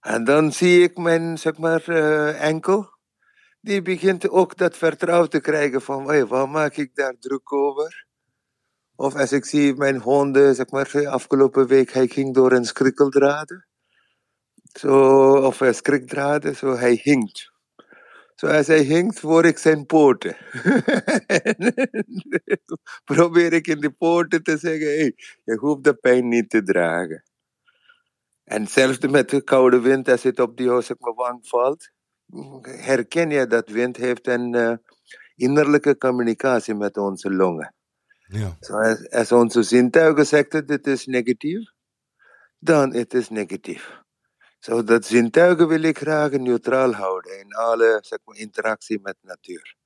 En 0.00 0.24
dan 0.24 0.52
zie 0.52 0.82
ik 0.82 0.96
mijn, 0.96 1.38
zeg 1.38 1.58
maar, 1.58 1.88
enkel. 2.34 2.94
Die 3.60 3.82
begint 3.82 4.28
ook 4.28 4.56
dat 4.56 4.76
vertrouwen 4.76 5.30
te 5.30 5.40
krijgen 5.40 5.82
van, 5.82 6.08
hey, 6.08 6.26
waar 6.26 6.48
maak 6.48 6.76
ik 6.76 6.94
daar 6.94 7.14
druk 7.18 7.52
over? 7.52 8.06
Of 8.96 9.14
als 9.14 9.32
ik 9.32 9.44
zie 9.44 9.74
mijn 9.74 10.00
honden, 10.00 10.54
zeg 10.54 10.70
maar, 10.70 11.08
afgelopen 11.08 11.66
week, 11.66 11.92
hij 11.92 12.06
ging 12.06 12.34
door 12.34 12.52
een 12.52 12.64
schrikkeldraden. 12.64 13.66
Zo, 14.72 15.32
of 15.36 15.60
een 15.60 15.74
schrikdraden, 15.74 16.56
zo 16.56 16.76
hij 16.76 17.00
hinkt. 17.02 17.54
Zo 18.36 18.46
als 18.46 18.66
hij 18.66 18.82
hinkt, 18.82 19.20
hoor 19.20 19.44
ik 19.44 19.58
zijn 19.58 19.86
poten. 19.86 20.36
Probeer 23.04 23.52
ik 23.52 23.66
in 23.66 23.80
de 23.80 23.90
poten 23.90 24.42
te 24.42 24.58
zeggen, 24.58 24.86
hey, 24.86 25.14
je 25.44 25.56
hoeft 25.56 25.84
de 25.84 25.94
pijn 25.94 26.28
niet 26.28 26.50
te 26.50 26.62
dragen. 26.62 27.24
En 28.44 28.66
zelfs 28.66 28.98
met 28.98 29.30
de 29.30 29.42
koude 29.42 29.80
wind, 29.80 30.08
als 30.08 30.22
het 30.22 30.40
op 30.40 30.56
die 30.56 30.82
zeg 30.82 30.98
maar, 30.98 31.14
wang 31.14 31.48
valt, 31.48 31.90
herken 32.62 33.30
je 33.30 33.46
dat 33.46 33.68
wind 33.68 33.96
heeft 33.96 34.26
een 34.26 34.54
uh, 34.54 34.76
innerlijke 35.34 35.98
communicatie 35.98 36.74
met 36.74 36.96
onze 36.96 37.30
longen. 37.30 37.74
Ja. 38.26 38.56
So 38.60 38.74
als, 38.74 39.10
als 39.10 39.32
onze 39.32 39.62
zintuigen 39.62 40.26
zeggen 40.26 40.66
dit 40.66 40.86
is 40.86 41.06
negatief, 41.06 41.70
dan 42.58 42.94
het 42.94 43.14
is 43.14 43.28
negatief. 43.28 44.04
Zo 44.58 44.82
dat 44.82 45.04
zintuigen 45.04 45.68
wil 45.68 45.82
ik 45.82 45.98
graag 45.98 46.30
neutraal 46.30 46.92
houden 46.92 47.38
in 47.38 47.54
alle 47.54 47.98
zeg 48.00 48.18
maar, 48.24 48.36
interactie 48.36 49.00
met 49.02 49.16
natuur. 49.20 49.76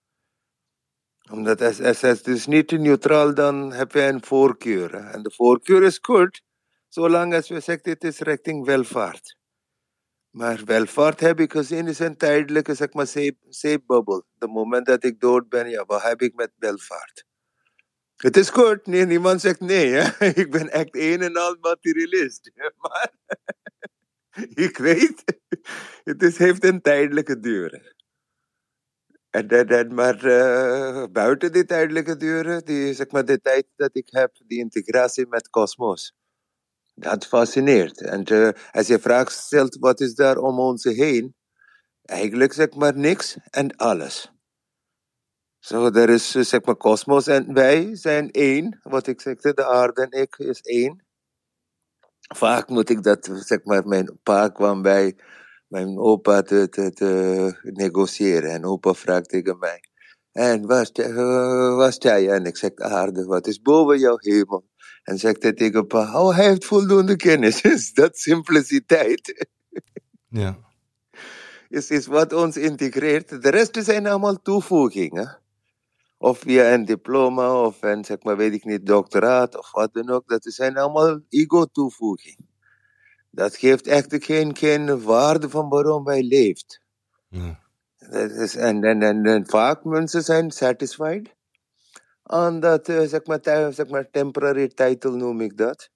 Omdat 1.31 1.61
als, 1.61 1.81
als, 1.81 2.01
het 2.01 2.27
is 2.27 2.47
niet 2.47 2.71
neutraal, 2.71 3.35
dan 3.35 3.73
heb 3.73 3.93
je 3.93 4.03
een 4.03 4.25
voorkeur. 4.25 4.95
En 4.95 5.23
de 5.23 5.31
voorkeur 5.31 5.83
is 5.83 5.99
goed, 6.03 6.43
zolang 6.89 7.35
als 7.35 7.49
we 7.49 7.61
zeggen 7.61 7.91
het 7.91 8.05
is 8.05 8.19
richting 8.19 8.65
welvaart. 8.65 9.39
Maar 10.31 10.65
welvaart 10.65 11.21
heb 11.21 11.41
ik 11.41 11.53
gezien 11.53 11.89
is 11.89 11.99
een 11.99 12.17
tijdelijke 12.17 12.75
zeg 12.75 12.93
maar, 12.93 13.07
zeepbubbel. 13.49 14.25
De 14.35 14.49
moment 14.49 14.87
dat 14.87 15.05
ik 15.05 15.21
dood 15.21 15.49
ben, 15.49 15.69
ja, 15.71 15.85
wat 15.85 16.03
heb 16.03 16.23
ik 16.23 16.35
met 16.35 16.53
welvaart? 16.57 17.25
Het 18.17 18.37
is 18.37 18.51
goed, 18.51 18.87
nee, 18.87 19.07
niemand 19.07 19.41
zegt 19.41 19.61
nee. 19.61 19.99
Ik 20.43 20.51
ben 20.51 20.71
echt 20.71 20.97
een 20.97 21.23
en 21.23 21.37
al 21.37 21.57
materialist. 21.61 22.51
Maar 22.77 23.13
ik 24.69 24.77
weet, 24.77 25.25
het 26.05 26.23
is, 26.23 26.39
heeft 26.39 26.65
een 26.65 26.81
tijdelijke 26.81 27.41
duur. 27.41 27.95
En 29.31 29.47
dat, 29.47 29.69
dat, 29.69 29.89
maar 29.89 30.25
uh, 30.25 31.05
buiten 31.13 31.53
die 31.53 31.65
tijdelijke 31.65 32.17
duren, 32.17 32.65
die, 32.65 32.95
zeg 32.95 33.11
maar, 33.11 33.25
de 33.25 33.41
tijd 33.41 33.67
dat 33.77 33.91
ik 33.93 34.09
heb, 34.11 34.33
die 34.47 34.59
integratie 34.59 35.27
met 35.27 35.51
kosmos. 35.51 36.15
Dat 36.95 37.27
fascineert. 37.27 38.01
En 38.01 38.33
uh, 38.33 38.49
als 38.71 38.87
je 38.87 38.99
vraagt 38.99 39.33
stelt, 39.33 39.77
wat 39.79 40.01
is 40.01 40.15
daar 40.15 40.37
om 40.39 40.59
ons 40.59 40.85
heen? 40.85 41.35
Eigenlijk 42.03 42.53
zeg 42.53 42.75
maar 42.75 42.97
niks 42.97 43.37
en 43.51 43.77
alles. 43.77 44.33
Zo, 45.59 45.91
er 45.91 46.09
is 46.09 46.31
zeg 46.31 46.65
maar 46.65 46.77
kosmos 46.77 47.27
en 47.27 47.55
wij 47.55 47.97
zijn 47.97 48.31
één. 48.31 48.81
Wat 48.83 49.07
ik 49.07 49.21
zegde, 49.21 49.55
de 49.55 49.67
aarde 49.67 50.03
en 50.03 50.21
ik 50.21 50.37
is 50.39 50.61
één. 50.61 51.05
Vaak 52.35 52.69
moet 52.69 52.91
ik 52.91 53.03
dat, 53.03 53.31
zeg 53.33 53.65
maar, 53.65 53.87
mijn 53.87 54.19
pa 54.23 54.49
kwam 54.49 54.83
bij 54.83 55.17
mijn 55.67 55.99
opa 55.99 56.43
te, 56.43 56.69
te, 56.69 56.91
te 56.91 57.53
negociëren. 57.63 58.51
En 58.51 58.65
opa 58.65 58.95
vraagt 58.95 59.29
tegen 59.29 59.59
mij, 59.59 59.81
en 60.33 60.87
sta, 60.87 61.09
uh, 61.09 61.91
sta 61.91 62.15
je? 62.15 62.31
En 62.31 62.45
ik 62.45 62.57
zeg, 62.57 62.75
aarde, 62.75 63.25
wat 63.25 63.47
is 63.47 63.63
boven 63.63 63.99
jouw 63.99 64.17
hemel? 64.19 64.69
En 65.03 65.19
zegt 65.19 65.43
hij 65.43 65.53
tegen 65.53 65.87
pa, 65.87 66.21
oh, 66.23 66.37
hij 66.37 66.47
heeft 66.47 66.65
voldoende 66.65 67.17
kennis. 67.17 67.61
Is 67.77 67.93
dat 67.93 68.19
simpliciteit? 68.19 69.47
Ja. 70.29 70.59
Is, 71.69 71.91
is 71.91 72.07
wat 72.07 72.33
ons 72.33 72.57
integreert. 72.57 73.43
De 73.43 73.51
rest 73.51 73.79
zijn 73.85 74.07
allemaal 74.07 74.43
toevoegingen. 74.43 75.40
Of 76.23 76.39
via 76.39 76.73
een 76.73 76.85
diploma 76.85 77.63
of 77.63 77.83
een, 77.83 78.05
zeg 78.05 78.23
maar, 78.23 78.37
weet 78.37 78.53
ik 78.53 78.65
niet, 78.65 78.87
doctoraat 78.87 79.59
of 79.59 79.73
wat 79.73 79.93
dan 79.93 80.11
ook. 80.11 80.29
Dat 80.29 80.43
zijn 80.45 80.77
allemaal 80.77 81.21
ego-toevoegingen. 81.29 82.49
Dat 83.31 83.57
geeft 83.57 83.87
echt 83.87 84.25
geen, 84.25 84.57
geen 84.57 85.03
waarde 85.03 85.49
van 85.49 85.69
waarom 85.69 86.05
wij 86.05 86.23
leeft. 86.23 86.81
Ja. 87.29 87.61
Dat 87.99 88.31
is, 88.31 88.57
en, 88.57 88.85
en, 88.85 89.03
en, 89.03 89.25
en 89.25 89.47
vaak 89.47 89.85
mensen 89.85 90.23
zijn 90.23 90.51
satisfied. 90.51 91.35
aan 92.23 92.61
dat, 92.61 92.89
uh, 92.89 93.01
zeg, 93.01 93.25
maar, 93.25 93.73
zeg 93.73 93.89
maar, 93.89 94.11
temporary 94.11 94.69
title 94.69 95.17
noem 95.17 95.41
ik 95.41 95.57
dat. 95.57 95.91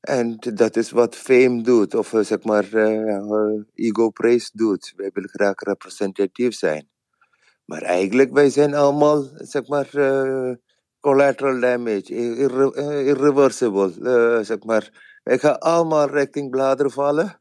En 0.00 0.36
dat 0.54 0.76
is 0.76 0.90
wat 0.90 1.16
fame 1.16 1.62
doet, 1.62 1.94
of 1.94 2.12
uh, 2.12 2.24
zeg 2.24 2.42
maar, 2.42 2.74
uh, 2.74 3.62
ego 3.74 4.10
praise 4.10 4.50
doet. 4.52 4.92
Wij 4.96 5.10
willen 5.12 5.30
graag 5.30 5.60
representatief 5.60 6.54
zijn. 6.54 6.88
Maar 7.68 7.82
eigenlijk, 7.82 8.32
wij 8.32 8.50
zijn 8.50 8.74
allemaal, 8.74 9.28
zeg 9.34 9.66
maar, 9.66 9.88
collateral 11.00 11.60
damage, 11.60 12.14
irre, 12.14 12.74
irreversible, 13.04 13.92
zeg 14.44 14.62
maar. 14.62 14.90
Wij 15.22 15.38
gaan 15.38 15.60
allemaal 15.60 16.10
richting 16.10 16.50
bladeren 16.50 16.92
vallen. 16.92 17.38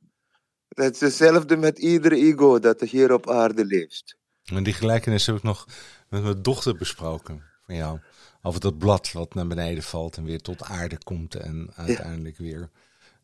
Het 0.68 0.94
is 0.94 1.00
hetzelfde 1.00 1.58
met 1.58 1.80
iedere 1.80 2.16
ego 2.16 2.60
dat 2.60 2.82
er 2.82 2.88
hier 2.88 3.14
op 3.14 3.30
aarde 3.30 3.66
leeft. 3.66 4.18
En 4.44 4.64
die 4.64 4.74
gelijkenis 4.74 5.26
heb 5.26 5.36
ik 5.36 5.44
nog 5.44 5.66
met 6.10 6.24
mijn 6.24 6.42
dochter 6.42 6.76
besproken 6.76 7.44
van 7.66 7.76
jou. 7.76 8.00
Over 8.42 8.60
dat 8.60 8.78
blad 8.78 9.12
wat 9.12 9.34
naar 9.34 9.48
beneden 9.48 9.84
valt 9.84 10.18
en 10.18 10.24
weer 10.24 10.42
tot 10.42 10.64
aarde 10.64 10.98
komt 11.04 11.36
en 11.36 11.72
uiteindelijk 11.76 12.38
ja. 12.38 12.44
weer 12.44 12.70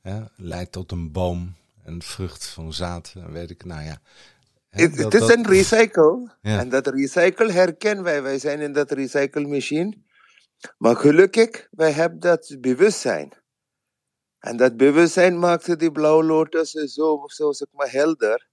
hè, 0.02 0.22
leidt 0.36 0.72
tot 0.72 0.92
een 0.92 1.12
boom 1.12 1.56
en 1.84 2.02
vrucht 2.02 2.48
van 2.48 2.74
zaad. 2.74 3.14
En 3.16 3.32
weet 3.32 3.50
ik, 3.50 3.66
nou 3.66 3.84
ja. 3.84 4.02
Het, 4.74 5.13
is 5.13 5.27
een 5.27 5.46
recycle. 5.48 6.38
Ja. 6.42 6.60
En 6.60 6.70
dat 6.70 6.88
recycle 6.88 7.51
herkennen 7.51 8.03
wij. 8.03 8.22
Wij 8.22 8.39
zijn 8.39 8.60
in 8.60 8.74
dat 8.74 8.92
recycle 8.92 9.48
machine. 9.48 9.98
Maar 10.77 10.96
gelukkig, 10.96 11.68
wij 11.72 11.92
hebben 11.92 12.20
dat 12.20 12.58
bewustzijn. 12.60 13.32
En 14.39 14.58
dat 14.58 14.77
bewustzijn 14.77 15.39
maakte 15.39 15.75
die 15.75 15.92
blauwe 15.92 16.24
lotus 16.24 16.72
zo, 16.72 17.24
zo 17.25 17.51
zeg 17.51 17.68
maar, 17.72 17.92
helder. 17.92 18.48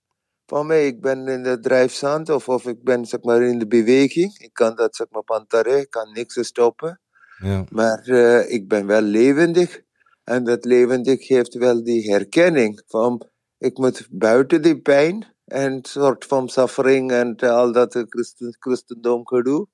Van 0.47 0.67
mij, 0.67 0.87
ik 0.87 1.01
ben 1.01 1.29
in 1.29 1.43
de 1.43 1.61
drijfzand 1.61 2.29
of, 2.29 2.49
of 2.49 2.67
ik 2.67 2.83
ben 2.83 3.05
zeg 3.05 3.23
maar, 3.23 3.43
in 3.43 3.59
de 3.59 3.67
beweging. 3.67 4.39
Ik 4.39 4.53
kan 4.53 4.75
dat 4.75 4.97
zeg 4.97 5.07
maar 5.11 5.23
pantaren, 5.23 5.79
ik 5.79 5.91
kan 5.91 6.13
niks 6.13 6.47
stoppen. 6.47 7.01
Ja. 7.43 7.65
Maar 7.71 8.09
uh, 8.09 8.51
ik 8.51 8.69
ben 8.69 8.87
wel 8.87 9.01
levendig. 9.01 9.81
En 10.25 10.45
dat 10.45 10.65
levendig 10.65 11.27
geeft 11.27 11.55
wel 11.55 11.85
die 11.85 12.11
herkenning 12.11 12.83
van 12.87 13.29
ik 13.59 13.79
moet 13.79 14.09
buiten 14.11 14.63
die 14.63 14.81
pijn 14.81 15.35
en 15.51 15.79
soort 15.83 16.25
van 16.25 16.49
suffering 16.49 17.13
en 17.13 17.37
al 17.37 17.73
dat 17.73 18.05
Christen, 18.09 18.57
christendom 18.59 19.27
gedoe, 19.27 19.67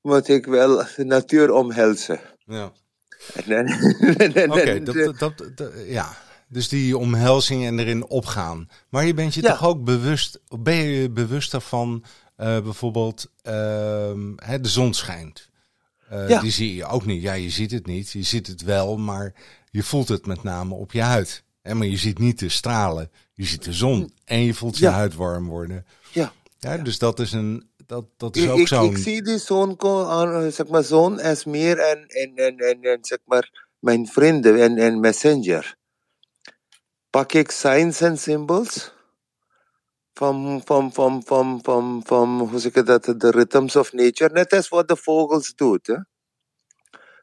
moet 0.00 0.28
ik 0.28 0.46
wel 0.46 0.84
de 0.96 1.04
natuur 1.04 1.52
omhelzen. 1.52 2.20
Ja. 2.44 2.72
Oké, 3.36 3.66
okay, 4.48 4.82
dat, 4.82 5.18
dat, 5.18 5.50
dat, 5.54 5.72
ja. 5.86 6.16
Dus 6.48 6.68
die 6.68 6.98
omhelzing 6.98 7.66
en 7.66 7.78
erin 7.78 8.06
opgaan. 8.06 8.68
Maar 8.88 9.06
je 9.06 9.14
bent 9.14 9.34
je 9.34 9.42
ja. 9.42 9.50
toch 9.50 9.66
ook 9.66 9.84
bewust, 9.84 10.40
ben 10.58 10.74
je 10.74 11.00
je 11.00 11.10
bewust 11.10 11.50
daarvan, 11.50 12.04
uh, 12.38 12.60
bijvoorbeeld, 12.60 13.26
uh, 13.42 13.52
hè, 14.36 14.60
de 14.60 14.68
zon 14.68 14.94
schijnt. 14.94 15.48
Uh, 16.12 16.28
ja. 16.28 16.40
Die 16.40 16.50
zie 16.50 16.74
je 16.74 16.84
ook 16.84 17.04
niet. 17.04 17.22
Ja, 17.22 17.32
je 17.32 17.50
ziet 17.50 17.70
het 17.70 17.86
niet. 17.86 18.10
Je 18.10 18.22
ziet 18.22 18.46
het 18.46 18.62
wel, 18.62 18.96
maar 18.96 19.34
je 19.70 19.82
voelt 19.82 20.08
het 20.08 20.26
met 20.26 20.42
name 20.42 20.74
op 20.74 20.92
je 20.92 21.02
huid. 21.02 21.44
Hè, 21.62 21.74
maar 21.74 21.86
je 21.86 21.96
ziet 21.96 22.18
niet 22.18 22.38
de 22.38 22.48
stralen. 22.48 23.10
Je 23.36 23.44
ziet 23.44 23.64
de 23.64 23.72
zon 23.72 24.12
en 24.24 24.40
je 24.40 24.54
voelt 24.54 24.78
je 24.78 24.84
ja. 24.84 24.92
huid 24.92 25.14
warm 25.14 25.48
worden. 25.48 25.86
Ja. 26.12 26.32
ja. 26.58 26.76
Dus 26.76 26.98
dat 26.98 27.18
is 27.18 27.32
een, 27.32 27.70
dat, 27.86 28.04
dat 28.16 28.36
is 28.36 28.44
ik, 28.44 28.50
ook 28.50 28.68
zo'n... 28.68 28.90
Ik 28.90 28.96
zie 28.96 29.22
die 29.22 29.38
zon, 29.38 29.76
zeg 30.50 30.66
maar, 30.66 30.84
zon 30.84 31.20
als 31.20 31.44
meer 31.44 31.78
en, 31.78 32.06
en, 32.06 32.36
en, 32.36 32.58
en, 32.58 32.82
en 32.82 32.98
zeg 33.00 33.18
maar, 33.24 33.68
mijn 33.78 34.06
vrienden 34.06 34.60
en, 34.62 34.78
en 34.78 35.00
messenger. 35.00 35.76
Pak 37.10 37.32
ik 37.32 37.50
signs 37.50 38.00
en 38.00 38.18
symbols 38.18 38.92
van, 40.12 40.62
van, 40.64 40.92
van, 40.92 41.22
van, 41.24 41.60
van, 41.62 42.02
van, 42.04 42.40
hoe 42.50 42.60
zeg 42.60 42.74
ik 42.74 42.86
dat, 42.86 43.04
de 43.04 43.30
rhythms 43.30 43.76
of 43.76 43.92
nature, 43.92 44.32
net 44.32 44.52
als 44.52 44.68
wat 44.68 44.88
de 44.88 44.96
vogels 44.96 45.54
doen. 45.54 45.78
Hè? 45.82 45.96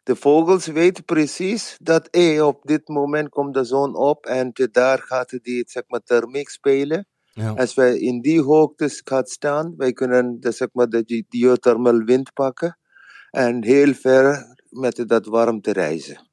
De 0.03 0.15
vogels 0.15 0.65
weten 0.65 1.03
precies 1.03 1.77
dat 1.81 2.07
hey, 2.11 2.41
op 2.41 2.61
dit 2.63 2.87
moment 2.87 3.29
komt 3.29 3.53
de 3.53 3.63
zon 3.63 3.95
op 3.95 4.25
en 4.25 4.51
daar 4.71 4.99
gaat 4.99 5.39
die 5.41 5.63
zeg 5.67 5.83
maar, 5.87 6.03
thermiek 6.03 6.49
spelen. 6.49 7.07
Ja. 7.33 7.51
Als 7.51 7.73
wij 7.73 7.97
in 7.97 8.21
die 8.21 8.41
hoogte 8.41 9.01
gaat 9.03 9.29
staan, 9.29 9.73
wij 9.77 9.93
kunnen 9.93 10.39
de, 10.39 10.51
zeg 10.51 10.67
maar, 10.71 10.87
de 10.87 11.25
geothermal 11.29 11.97
wind 11.97 12.33
pakken 12.33 12.77
en 13.29 13.63
heel 13.63 13.93
ver 13.93 14.55
met 14.69 15.03
dat 15.07 15.25
warmte 15.25 15.71
reizen. 15.71 16.27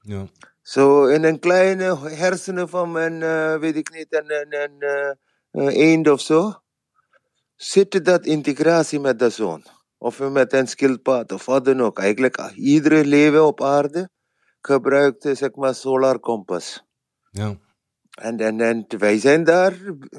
Ja. 0.00 0.26
Zo 0.62 1.06
in 1.06 1.24
een 1.24 1.38
kleine 1.38 1.98
hersenen 2.08 2.68
van 2.68 2.96
een, 2.96 3.20
uh, 3.20 3.56
weet 3.56 3.76
ik 3.76 3.92
niet, 3.92 4.06
een, 4.10 4.32
een, 4.32 4.54
een 5.52 5.62
uh, 5.62 5.76
eend 5.76 6.08
of 6.08 6.20
zo, 6.20 6.54
zit 7.56 8.04
dat 8.04 8.26
integratie 8.26 9.00
met 9.00 9.18
de 9.18 9.30
zon. 9.30 9.64
Of 9.98 10.18
met 10.18 10.52
een 10.52 10.66
skillpad 10.66 11.32
of 11.32 11.44
wat 11.44 11.64
dan 11.64 11.80
ook. 11.80 11.98
Eigenlijk 11.98 12.52
iedere 12.54 13.04
leven 13.04 13.46
op 13.46 13.62
aarde 13.62 14.10
gebruikt 14.60 15.28
zeg 15.32 15.54
maar 15.54 15.74
solar 15.74 16.18
kompas. 16.18 16.84
Ja. 17.30 17.58
En, 18.18 18.38
en, 18.38 18.60
en 18.60 18.84
wij 18.98 19.18
zijn 19.18 19.44
daar 19.44 19.74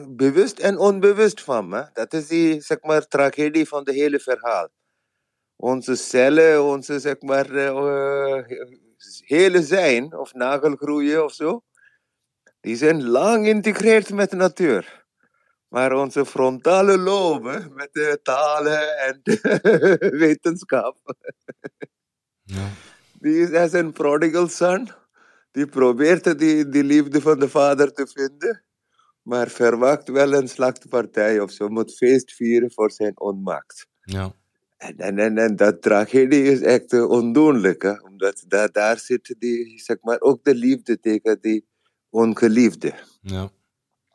bewust 0.08 0.60
en 0.60 0.78
onbewust 0.78 1.42
van. 1.42 1.72
Hè? 1.72 1.84
Dat 1.94 2.14
is 2.14 2.28
die 2.28 2.62
zeg 2.62 2.82
maar, 2.82 3.08
tragedie 3.08 3.68
van 3.68 3.80
het 3.80 3.96
hele 3.96 4.20
verhaal. 4.20 4.70
Onze 5.56 5.96
cellen, 5.96 6.64
onze 6.64 7.00
zeg 7.00 7.22
maar, 7.22 7.52
uh, 7.52 8.44
hele 9.20 9.64
zijn, 9.64 10.18
of 10.18 10.34
nagelgroeien 10.34 11.24
of 11.24 11.34
zo, 11.34 11.62
die 12.62 12.76
zijn 12.76 13.08
lang 13.08 13.46
geïntegreerd 13.46 14.10
met 14.14 14.30
de 14.30 14.36
natuur. 14.36 14.99
Maar 15.70 15.94
onze 15.94 16.26
frontale 16.26 16.98
loben 16.98 17.74
met 17.74 17.90
de 17.92 18.20
talen 18.24 18.98
en 18.98 19.20
de 19.24 19.98
wetenschap, 20.26 20.98
ja. 22.44 22.70
die 23.20 23.38
is 23.38 23.54
als 23.54 23.74
een 23.74 23.92
prodigal 23.92 24.48
son. 24.48 24.90
Die 25.52 25.66
probeert 25.66 26.40
die, 26.40 26.70
die 26.70 26.84
liefde 26.84 27.22
van 27.22 27.40
de 27.40 27.50
vader 27.50 27.94
te 27.94 28.08
vinden, 28.08 28.64
maar 29.22 29.48
verwacht 29.48 30.10
wel 30.10 30.34
een 30.34 30.48
slachtpartij 30.48 31.40
of 31.40 31.52
zo. 31.52 31.70
Moet 31.70 31.96
feest 31.96 32.34
vieren 32.34 32.72
voor 32.72 32.92
zijn 32.92 33.20
onmacht. 33.20 33.88
Ja. 34.02 34.34
En, 34.78 34.98
en, 34.98 35.20
en, 35.20 35.38
en 35.38 35.56
dat 35.56 35.82
tragedie 35.82 36.44
is 36.44 36.62
echt 36.62 36.94
uh, 36.94 37.10
ondoenlijk, 37.10 37.82
hè? 37.82 37.92
omdat 37.92 38.44
daar, 38.48 38.72
daar 38.72 39.00
zit 39.00 39.36
die, 39.40 39.80
zeg 39.80 39.98
maar, 40.02 40.20
ook 40.20 40.44
de 40.44 40.56
liefde 40.56 41.00
tegen 41.00 41.42
die 41.42 41.68
ongeliefde. 42.10 42.94
Ja. 43.22 43.50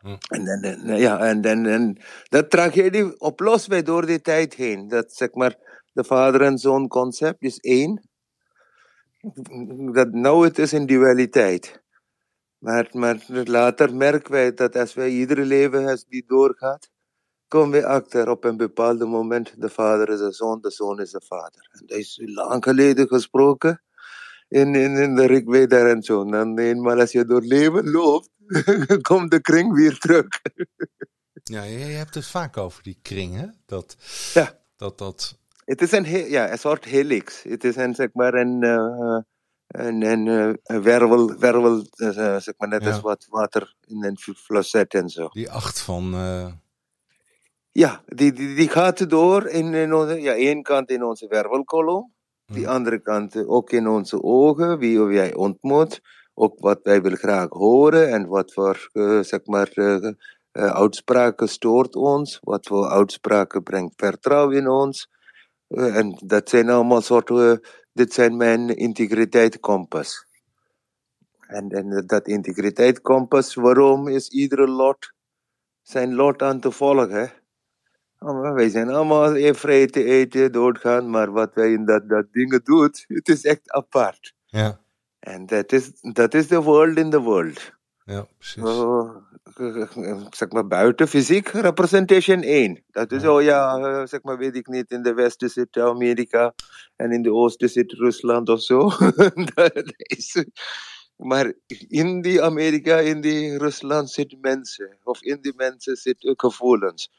En, 0.05 0.47
en, 0.47 0.97
ja, 0.97 1.19
en, 1.19 1.43
en, 1.43 1.67
en 1.67 1.97
dat 2.29 2.51
tragedie 2.51 3.21
oplost 3.21 3.67
wij 3.67 3.83
door 3.83 4.07
die 4.07 4.21
tijd 4.21 4.55
heen. 4.55 4.89
Dat 4.89 5.13
zeg 5.13 5.33
maar, 5.33 5.57
de 5.93 6.05
vader 6.05 6.43
en 6.43 6.59
zoon 6.59 6.89
concept 6.89 7.43
is 7.43 7.59
één. 7.59 8.09
Dat 9.93 10.13
nou 10.13 10.45
het 10.45 10.59
is 10.59 10.73
een 10.73 10.87
dualiteit. 10.87 11.83
Maar, 12.59 12.89
maar 12.93 13.25
later 13.29 13.95
merken 13.95 14.33
wij 14.33 14.55
dat 14.55 14.77
als 14.77 14.95
wij 14.95 15.09
iedere 15.09 15.45
leven 15.45 16.05
die 16.09 16.25
doorgaat, 16.27 16.91
komen 17.49 17.81
we 17.81 17.87
achter 17.87 18.29
op 18.29 18.45
een 18.45 18.57
bepaald 18.57 18.99
moment, 18.99 19.61
de 19.61 19.69
vader 19.69 20.09
is 20.09 20.19
de 20.19 20.33
zoon, 20.33 20.61
de 20.61 20.71
zoon 20.71 21.01
is 21.01 21.11
de 21.11 21.23
vader. 21.27 21.69
En 21.73 21.87
dat 21.87 21.99
is 21.99 22.21
lang 22.25 22.65
geleden 22.65 23.09
gesproken 23.09 23.83
in, 24.49 24.75
in, 24.75 24.97
in 24.97 25.15
de 25.15 25.27
Rigveda 25.27 25.89
en 25.89 26.03
zo. 26.03 26.31
En 26.31 26.59
eenmaal 26.59 27.01
als 27.01 27.13
je 27.13 27.25
door 27.25 27.43
leven 27.43 27.91
loopt, 27.91 28.31
komt 29.09 29.31
de 29.31 29.41
kring 29.41 29.75
weer 29.75 29.99
terug. 29.99 30.27
ja, 31.43 31.63
je, 31.63 31.79
hebt 31.79 32.15
het 32.15 32.27
vaak 32.27 32.57
over 32.57 32.83
die 32.83 32.99
kring, 33.03 33.37
hè? 33.37 33.47
Dat, 33.67 33.97
ja. 34.35 34.59
dat, 34.77 34.99
dat... 34.99 35.39
Het 35.65 35.83
is 35.83 35.93
een, 35.93 36.05
ja, 36.31 36.53
een 36.53 36.59
soort 36.59 36.85
helix. 36.85 37.43
Het 37.43 37.65
is 37.65 37.77
een, 37.77 37.95
zeg 37.95 38.09
maar, 38.13 38.35
een, 38.35 38.63
uh, 38.63 39.19
een, 39.67 40.03
een, 40.03 40.83
wervel, 40.83 41.39
wervel 41.39 41.87
uh, 41.97 42.37
zeg 42.39 42.55
maar, 42.57 42.69
net 42.69 42.83
ja. 42.83 42.91
als 42.91 43.01
wat 43.01 43.27
water 43.29 43.75
in 43.87 44.05
een 44.05 44.19
flosset 44.37 44.95
en 44.95 45.09
zo. 45.09 45.29
Die 45.29 45.51
acht 45.51 45.81
van... 45.81 46.15
Ja, 47.71 48.03
die, 48.07 48.33
die, 48.33 48.55
die 48.55 48.69
gaat 48.69 49.11
door 49.11 49.47
in, 49.47 49.75
in 49.75 49.95
onze, 49.95 50.21
ja, 50.21 50.35
één 50.35 50.63
kant 50.63 50.91
in 50.91 51.05
onze 51.05 51.27
wervelkolom. 51.27 52.13
Die 52.47 52.69
andere 52.69 52.99
kant 52.99 53.47
ook 53.47 53.71
in 53.71 53.89
onze 53.89 54.23
ogen, 54.23 54.79
wie 54.79 55.01
wij 55.01 55.35
ontmoet. 55.35 56.01
Ook 56.35 56.55
wat 56.59 56.81
wij 56.83 57.03
willen 57.03 57.19
graag 57.19 57.49
horen 57.49 58.11
en 58.11 58.27
wat 58.27 58.53
voor, 58.53 58.89
uh, 58.93 59.21
zeg 59.21 59.45
maar, 59.45 59.71
uh, 59.75 59.95
uh, 60.03 60.13
uitspraken 60.53 61.49
stoort 61.49 61.97
ons. 61.97 62.39
Wat 62.43 62.67
voor 62.67 62.89
uitspraken 62.89 63.63
brengt 63.63 63.95
vertrouwen 63.97 64.57
in 64.57 64.69
ons. 64.69 65.11
en 65.69 66.19
dat 66.25 66.49
zijn 66.49 66.71
allemaal 66.71 67.01
soorten, 67.01 67.61
dit 67.93 68.13
zijn 68.13 68.37
mijn 68.37 68.69
integriteitskompas. 68.77 70.27
En, 71.47 71.69
en 71.69 72.07
dat 72.07 72.27
integriteitskompas, 72.27 73.55
waarom 73.55 74.09
is 74.09 74.29
iedere 74.29 74.69
lot 74.69 75.13
zijn 75.85 76.15
lot 76.15 76.43
aan 76.43 76.61
te 76.61 76.71
volgen? 76.71 77.33
Wij 78.55 78.69
zijn 78.69 78.89
allemaal 78.89 79.55
vrij 79.55 79.87
te 79.87 80.05
eten, 80.05 80.53
doodgaan, 80.53 81.11
maar 81.11 81.33
wat 81.33 81.55
wij 81.55 81.73
in 81.73 81.85
dat, 81.85 82.09
dat 82.09 82.33
dingen 82.33 82.65
doen, 82.65 82.83
het 83.07 83.29
is 83.29 83.45
echt 83.45 83.71
apart. 83.71 84.35
Ja. 84.45 84.84
En 85.25 85.47
dat 85.47 85.73
is, 85.73 85.91
dat 86.01 86.35
is 86.35 86.49
de 86.49 86.63
world 86.63 86.99
in 86.99 87.11
the 87.11 87.21
world. 87.21 87.73
Ja, 88.05 88.27
precies. 88.39 88.63
Uh, 88.63 90.27
zeg 90.31 90.51
maar 90.51 90.67
buiten 90.67 91.09
fysiek 91.09 91.49
representation 91.49 92.43
1. 92.43 92.85
Dat 92.91 93.13
is, 93.13 93.23
ja. 93.23 93.35
oh 93.35 93.43
ja, 93.43 94.07
zeg 94.07 94.23
maar, 94.23 94.39
weet 94.39 94.57
ik 94.57 94.67
niet, 94.67 94.91
in 94.91 95.03
de 95.03 95.15
westen 95.15 95.51
zit 95.51 95.77
Amerika 95.77 96.55
en 96.97 97.13
in 97.13 97.23
de 97.23 97.33
oosten 97.33 97.69
zit 97.69 97.93
Rusland 97.93 98.49
of 98.49 98.63
zo. 98.63 98.91
dat 99.55 99.95
is, 99.97 100.45
maar 101.17 101.53
in 101.89 102.21
die 102.21 102.43
Amerika, 102.43 102.99
in 102.99 103.21
die 103.21 103.59
Rusland 103.59 104.11
zitten 104.11 104.39
mensen. 104.41 104.99
Of 105.03 105.23
in 105.23 105.39
die 105.41 105.55
mensen 105.57 105.97
zitten 105.97 106.35
gevoelens. 106.37 107.11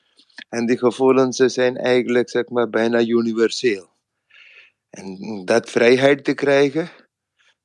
En 0.49 0.65
die 0.65 0.77
gevoelens 0.77 1.37
zijn 1.37 1.77
eigenlijk 1.77 2.29
zeg 2.29 2.49
maar, 2.49 2.69
bijna 2.69 3.01
universeel. 3.01 3.89
En 4.89 5.41
dat 5.45 5.69
vrijheid 5.69 6.23
te 6.23 6.33
krijgen, 6.33 6.89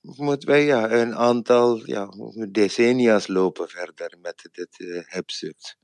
moeten 0.01 0.49
wij 0.49 0.65
ja, 0.65 0.91
een 0.91 1.15
aantal 1.15 1.87
ja, 1.87 2.09
decennia's 2.49 3.27
lopen 3.27 3.69
verder 3.69 4.15
met 4.23 4.49
dit 4.53 4.79
uh, 4.79 5.01
hebzucht. 5.05 5.77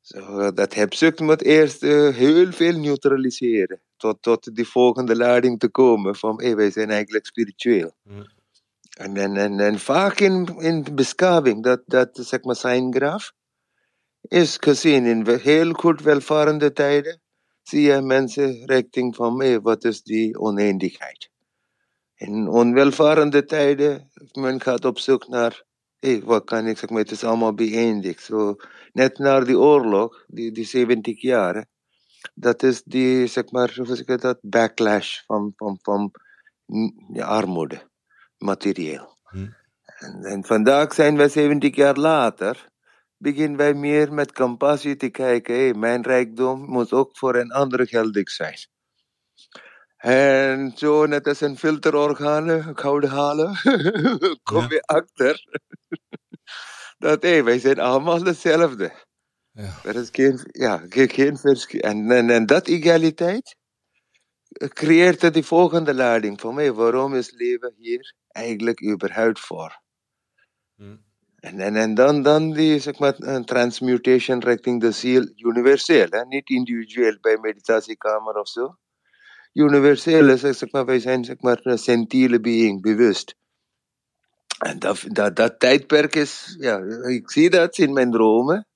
So, 0.00 0.52
dat 0.52 0.74
hebzucht 0.74 1.20
moet 1.20 1.42
eerst 1.42 1.82
uh, 1.82 2.14
heel 2.14 2.52
veel 2.52 2.78
neutraliseren. 2.78 3.80
Tot, 3.96 4.22
tot 4.22 4.54
die 4.54 4.68
volgende 4.68 5.16
lading 5.16 5.58
te 5.58 5.68
komen 5.68 6.16
van 6.16 6.42
hey, 6.42 6.56
wij 6.56 6.70
zijn 6.70 6.90
eigenlijk 6.90 7.26
spiritueel. 7.26 7.92
Mm. 8.02 8.26
En, 8.96 9.16
en, 9.16 9.36
en, 9.36 9.60
en 9.60 9.78
vaak 9.78 10.20
in, 10.20 10.56
in 10.58 10.86
beschaving, 10.92 11.62
dat, 11.62 11.82
dat 11.86 12.08
zeg 12.12 12.42
maar 12.42 12.56
zijn 12.56 12.94
graf, 12.94 13.32
is 14.20 14.56
gezien 14.60 15.04
in 15.04 15.38
heel 15.38 15.72
goed 15.72 16.00
welvarende 16.00 16.72
tijden, 16.72 17.20
zie 17.62 17.82
je 17.82 18.00
mensen 18.00 18.66
richting 18.66 19.14
van 19.14 19.36
mij, 19.36 19.60
wat 19.60 19.84
is 19.84 20.02
die 20.02 20.38
oneindigheid. 20.38 21.30
In 22.18 22.48
onwelvarende 22.48 23.44
tijden, 23.44 24.10
men 24.32 24.60
gaat 24.60 24.84
op 24.84 24.98
zoek 24.98 25.28
naar, 25.28 25.62
hey, 25.98 26.22
wat 26.22 26.44
kan 26.44 26.66
ik 26.66 26.78
zeg 26.78 26.90
maar, 26.90 27.00
het 27.00 27.10
is 27.10 27.24
allemaal 27.24 27.54
beëindigd. 27.54 28.22
So, 28.22 28.56
net 28.92 29.18
na 29.18 29.40
die 29.40 29.58
oorlog, 29.58 30.24
die, 30.26 30.52
die 30.52 30.64
70 30.64 31.20
jaar, 31.20 31.66
dat 32.34 32.62
is 32.62 32.82
die, 32.82 33.26
zeg 33.26 33.50
maar, 33.50 33.72
hoe 33.76 33.86
zeg 33.86 33.98
ik 33.98 34.20
dat, 34.20 34.38
backlash 34.42 35.20
van, 35.26 35.52
van, 35.56 35.78
van 35.82 36.12
ja, 37.12 37.26
armoede, 37.26 37.82
materieel. 38.38 39.16
Hm. 39.22 39.46
En, 39.84 40.24
en 40.24 40.44
vandaag 40.44 40.94
zijn 40.94 41.16
we 41.16 41.28
70 41.28 41.74
jaar 41.76 41.96
later, 41.96 42.68
beginnen 43.16 43.56
wij 43.56 43.74
meer 43.74 44.12
met 44.12 44.32
compassie 44.32 44.96
te 44.96 45.08
kijken. 45.08 45.54
Hey, 45.54 45.74
mijn 45.74 46.02
rijkdom 46.02 46.60
moet 46.60 46.92
ook 46.92 47.16
voor 47.16 47.34
een 47.36 47.52
ander 47.52 47.86
geldig 47.86 48.30
zijn. 48.30 48.58
En 49.98 50.72
zo, 50.76 51.06
net 51.06 51.26
als 51.26 51.40
een 51.40 51.58
filterorganen, 51.58 52.76
gouden 52.78 53.10
halen, 53.10 53.56
kom 54.50 54.70
je 54.70 54.82
achter 54.82 55.44
dat 56.98 57.22
hey, 57.22 57.44
wij 57.44 57.58
zijn 57.58 57.78
allemaal 57.78 58.22
hetzelfde. 58.22 58.92
Ja. 59.50 59.74
Er 59.84 59.96
is 59.96 60.08
geen, 60.12 60.48
ja, 60.52 60.82
geen 60.88 61.36
verschil. 61.36 61.80
En, 61.80 62.10
en, 62.10 62.30
en 62.30 62.46
dat 62.46 62.66
egaliteit 62.66 63.56
creëert 64.68 65.34
die 65.34 65.44
volgende 65.44 65.94
lading 65.94 66.40
van 66.40 66.54
mij. 66.54 66.72
Waarom 66.72 67.14
is 67.14 67.32
leven 67.32 67.74
hier 67.76 68.14
eigenlijk 68.28 68.84
überhaupt 68.84 69.40
voor? 69.40 69.80
Hm. 70.76 70.96
En, 71.36 71.60
en, 71.60 71.76
en 71.76 71.94
dan, 71.94 72.22
dan 72.22 72.52
die 72.52 72.78
zeg 72.78 72.98
maar, 72.98 73.44
transmutation 73.44 74.40
richting 74.40 74.80
de 74.80 74.92
ziel 74.92 75.32
universeel, 75.36 76.06
hè? 76.10 76.24
niet 76.24 76.48
individueel 76.48 77.18
bij 77.20 77.38
meditatiekamer 77.40 78.34
of 78.34 78.48
zo. 78.48 78.76
Universeel 79.58 80.28
is 80.28 80.40
zeg 80.40 80.72
maar, 80.72 80.84
wij 80.84 81.00
zijn 81.00 81.24
zeg 81.24 81.40
maar, 81.40 81.60
een 81.62 81.78
sentiele 81.78 82.40
being, 82.40 82.82
bewust. 82.82 83.36
En 84.58 84.78
dat, 84.78 85.04
dat, 85.06 85.36
dat 85.36 85.60
tijdperk 85.60 86.14
is, 86.14 86.56
ja, 86.58 86.78
ik 87.08 87.30
zie 87.30 87.50
dat 87.50 87.78
in 87.78 87.92
mijn 87.92 88.10
dromen. 88.10 88.66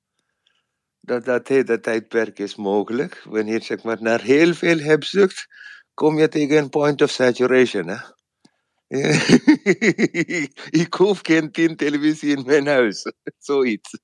Dat, 1.00 1.24
dat, 1.24 1.46
dat 1.46 1.82
tijdperk 1.82 2.38
is 2.38 2.56
mogelijk. 2.56 3.22
Wanneer 3.24 3.62
zeg 3.62 3.82
maar, 3.82 4.02
naar 4.02 4.20
heel 4.20 4.54
veel 4.54 4.78
hebzucht 4.78 5.46
kom 5.94 6.18
je 6.18 6.28
tegen 6.28 6.56
een 6.56 6.68
point 6.68 7.02
of 7.02 7.10
saturation. 7.10 7.88
Hè? 7.88 7.98
ik 10.84 10.94
hoef 10.94 11.18
geen 11.22 11.52
tien 11.52 11.76
televisie 11.76 12.36
in 12.36 12.44
mijn 12.46 12.66
huis. 12.66 13.12
Zoiets. 13.38 13.98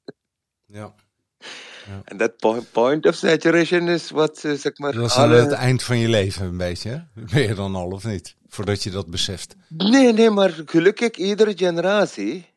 Ja. 0.67 0.95
En 2.05 2.16
dat 2.16 2.37
point 2.72 3.07
of 3.07 3.14
saturation 3.14 3.88
is 3.88 4.11
wat, 4.11 4.38
zeg 4.38 4.79
maar... 4.79 4.92
Dat 4.92 5.05
is 5.05 5.16
alle... 5.16 5.35
het 5.35 5.53
eind 5.53 5.83
van 5.83 5.98
je 5.98 6.09
leven 6.09 6.46
een 6.46 6.57
beetje, 6.57 7.09
je 7.27 7.55
dan 7.55 7.74
al 7.74 7.90
of 7.90 8.05
niet? 8.05 8.37
Voordat 8.48 8.83
je 8.83 8.90
dat 8.90 9.11
beseft. 9.11 9.57
Nee, 9.68 10.12
nee, 10.12 10.31
maar 10.31 10.62
gelukkig 10.64 11.11
iedere 11.11 11.57
generatie... 11.57 12.57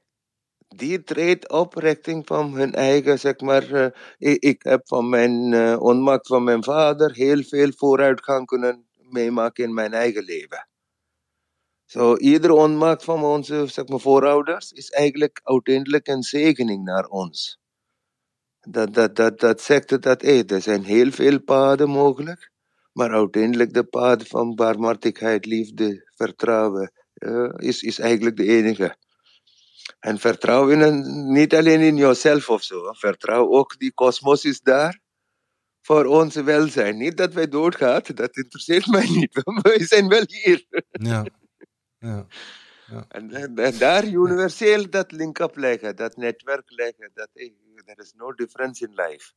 Die 0.76 1.04
treedt 1.04 1.50
op 1.50 1.76
richting 1.76 2.28
van 2.28 2.54
hun 2.54 2.74
eigen, 2.74 3.20
zeg 3.20 3.40
maar... 3.40 3.70
Uh, 3.72 3.86
ik, 4.18 4.42
ik, 4.42 4.64
heb 4.64 4.88
van 4.88 5.10
mijn 5.10 5.52
uh, 5.52 5.82
onmacht 5.82 6.28
van 6.28 6.44
mijn 6.44 6.64
vader 6.64 7.12
heel 7.14 7.44
veel 7.44 7.72
vooruitgang 7.76 8.46
kunnen 8.46 8.86
meemaken 9.10 9.64
in 9.64 9.74
mijn 9.74 9.94
eigen 9.94 10.24
leven. 10.24 10.68
Zo, 11.86 12.16
iedere 12.16 12.54
onmaak 12.54 13.02
van 13.02 13.24
onze 13.24 13.68
zeg 13.68 13.88
maar, 13.88 14.00
voorouders 14.00 14.72
is 14.72 14.90
eigenlijk 14.90 15.42
uiteindelijk 15.44 16.08
een 16.08 16.24
zegening 16.24 16.84
naar 16.84 17.06
ons. 17.06 17.61
Dat, 18.68 18.94
dat, 18.94 19.16
dat, 19.16 19.40
dat 19.40 19.62
zegt 19.62 20.02
dat 20.02 20.24
er 20.24 20.62
zijn 20.62 20.84
heel 20.84 21.12
veel 21.12 21.42
paden 21.42 21.90
mogelijk, 21.90 22.52
maar 22.94 23.12
uiteindelijk 23.12 23.74
de 23.74 23.84
paden 23.84 24.28
van 24.28 24.56
barmhartigheid, 24.56 25.46
liefde, 25.46 26.12
vertrouwen 26.16 26.92
uh, 27.14 27.54
is, 27.56 27.82
is 27.82 28.00
eigenlijk 28.00 28.38
de 28.38 28.46
enige. 28.46 28.96
En 30.00 30.20
vertrouw 30.20 30.70
in 30.70 31.32
niet 31.32 31.56
alleen 31.56 31.80
in 31.80 31.96
jezelf 31.96 32.50
of 32.50 32.64
zo. 32.64 32.94
Vertrouw 32.94 33.50
ook, 33.50 33.80
die 33.80 33.94
kosmos 33.94 34.46
is 34.46 34.62
daar 34.62 35.00
voor 35.82 36.06
ons 36.06 36.36
welzijn. 36.36 36.98
Niet 36.98 37.18
dat 37.18 37.34
wij 37.34 37.48
doodgaan, 37.48 38.02
dat 38.14 38.38
interesseert 38.38 38.88
mij 38.96 39.08
niet. 39.10 39.34
We 39.62 39.76
zijn 39.80 40.08
wel 40.08 40.24
hier. 40.28 40.66
Ja. 40.92 41.26
ja. 42.00 42.26
Ja. 42.92 43.06
En, 43.08 43.56
en, 43.56 43.78
daar 43.78 44.06
universeel 44.06 44.90
dat 44.90 45.12
link-up 45.12 45.56
leggen, 45.56 45.96
dat 45.96 46.16
netwerk 46.16 46.72
leggen. 46.72 47.12
Dat 47.14 47.30
there 47.86 48.02
is 48.02 48.14
no 48.16 48.34
difference 48.34 48.84
in 48.84 48.94
life. 48.94 49.34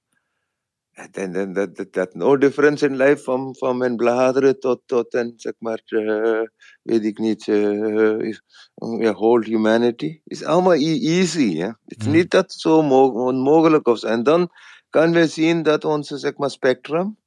En, 0.95 1.35
en 1.35 1.53
dat, 1.53 1.87
dat, 1.91 2.15
no 2.15 2.37
difference 2.37 2.87
in 2.87 2.97
life 2.97 3.23
van, 3.23 3.57
van 3.59 3.77
mijn 3.77 3.97
bladeren 3.97 4.61
tot, 4.61 4.83
tot 4.87 5.15
en 5.15 5.33
zeg 5.37 5.53
maar, 5.59 5.83
uh, 5.87 6.43
weet 6.83 7.05
ik 7.05 7.19
niet, 7.19 7.47
uh, 7.47 8.19
uh, 8.19 9.11
whole 9.11 9.45
humanity. 9.45 10.21
is 10.25 10.45
allemaal 10.45 10.73
easy. 10.73 11.59
Het 11.59 12.01
is 12.01 12.07
mm. 12.07 12.13
niet 12.13 12.31
dat 12.31 12.53
zo 12.53 12.79
onmogelijk 12.79 13.87
of 13.87 13.99
zo. 13.99 14.07
En 14.07 14.23
dan 14.23 14.51
kan 14.91 15.13
we 15.13 15.27
zien 15.27 15.63
dat 15.63 15.85
onze 15.85 16.19
zeg 16.19 16.37
maar, 16.37 16.51
spectrum 16.51 17.19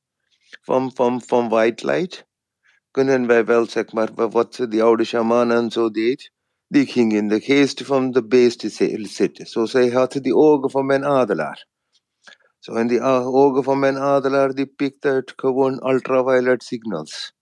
van, 0.62 0.92
van, 0.94 1.22
van 1.22 1.50
white 1.50 1.86
light, 1.86 2.26
kunnen 2.97 3.27
wij 3.27 3.45
wel, 3.45 3.65
zeg 3.65 3.91
maar, 3.91 4.10
wat 4.13 4.65
de 4.69 4.83
oude 4.83 5.03
shamanen 5.03 5.71
zo 5.71 5.89
deed, 5.89 6.31
die 6.67 6.86
ging 6.86 7.13
in 7.13 7.27
de 7.27 7.39
geest 7.39 7.86
van 7.86 8.12
de 8.12 8.25
beesten 8.27 8.71
zitten. 9.07 9.45
Zo 9.45 9.65
zij 9.65 9.89
had 9.89 10.12
die 10.12 10.36
ogen 10.36 10.69
van 10.69 10.86
mijn 10.86 11.05
adelaar. 11.05 11.65
Zo 12.60 12.73
in 12.73 12.88
die 12.88 13.01
ah 13.01 13.27
ogen 13.27 13.63
van 13.63 13.79
mijn 13.79 13.97
adelaar, 13.97 14.53
die 14.53 14.65
pikt 14.65 15.05
uit 15.05 15.33
gewoon 15.36 15.88
ultraviolet 15.89 16.63
signals. 16.63 17.33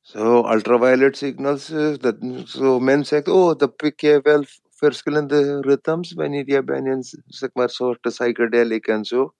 Zo, 0.00 0.52
ultraviolet 0.52 1.16
signals, 1.16 1.70
uh, 1.70 1.94
dat, 1.98 2.16
zo 2.44 2.80
men 2.80 3.04
zegt, 3.04 3.28
oh, 3.28 3.56
dat 3.56 3.76
pik 3.76 4.00
je 4.00 4.20
wel 4.22 4.44
verschillende 4.70 5.60
ritmes 5.60 6.12
wanneer 6.12 6.48
je 6.48 6.64
bij 6.64 6.78
een 6.78 7.04
zeg 7.26 7.50
maar, 7.52 7.70
soort 7.70 8.00
psychedelic 8.00 8.86
en 8.86 9.04
zo. 9.04 9.34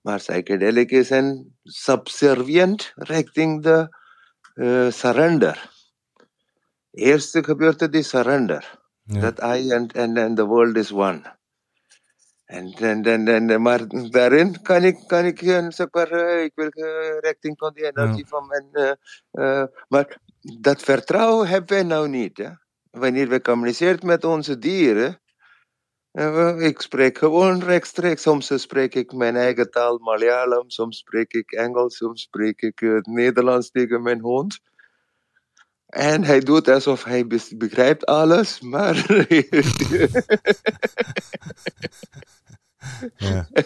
Maar 0.00 0.18
psychedelic 0.18 0.90
is 0.90 1.10
een 1.10 1.56
subservient 1.62 2.92
richting 2.94 3.62
de 3.62 4.02
uh, 4.54 4.90
surrender. 4.90 5.70
Eerst 6.90 7.38
gebeurt 7.44 7.80
het 7.80 7.92
die 7.92 8.02
surrender. 8.02 8.82
Ja. 9.02 9.20
That 9.20 9.38
I 9.42 9.72
and, 9.72 9.96
and, 9.96 10.18
and 10.18 10.36
the 10.36 10.46
world 10.46 10.76
is 10.76 10.92
one. 10.92 11.22
En, 12.44 12.72
en, 12.72 13.04
en, 13.04 13.28
en, 13.28 13.62
maar 13.62 13.86
daarin 14.10 14.62
kan 14.62 14.82
ik, 14.84 14.98
kan 15.06 15.24
ik 15.24 15.38
zeg 15.68 15.86
maar, 15.90 16.12
ik 16.42 16.52
wil 16.54 16.68
richting 17.20 17.58
van 17.58 17.72
die 17.74 17.84
energie 17.84 18.24
ja. 18.24 18.28
van 18.28 18.46
mijn. 18.46 18.68
Uh, 18.72 18.92
uh, 19.32 19.64
maar 19.88 20.18
dat 20.60 20.82
vertrouwen 20.82 21.48
hebben 21.48 21.76
wij 21.76 21.82
nou 21.82 22.08
niet. 22.08 22.36
Hè? 22.36 22.50
wanneer 22.94 23.28
we 23.28 23.40
communiceren 23.40 24.06
met 24.06 24.24
onze 24.24 24.58
dieren, 24.58 25.20
ik 26.58 26.80
spreek 26.80 27.18
gewoon 27.18 27.62
rechtstreeks. 27.62 28.22
Soms 28.22 28.60
spreek 28.60 28.94
ik 28.94 29.12
mijn 29.12 29.36
eigen 29.36 29.70
taal 29.70 29.98
Malayalam, 29.98 30.70
soms 30.70 30.98
spreek 30.98 31.32
ik 31.32 31.52
Engels, 31.52 31.96
soms 31.96 32.22
spreek 32.22 32.62
ik 32.62 32.78
het 32.78 33.06
Nederlands 33.06 33.70
tegen 33.70 34.02
mijn 34.02 34.20
hond. 34.20 34.60
En 35.86 36.24
hij 36.24 36.40
doet 36.40 36.68
alsof 36.68 37.04
hij 37.04 37.26
begrijpt 37.56 38.06
alles, 38.06 38.60
maar. 38.60 39.06
ja. 43.16 43.48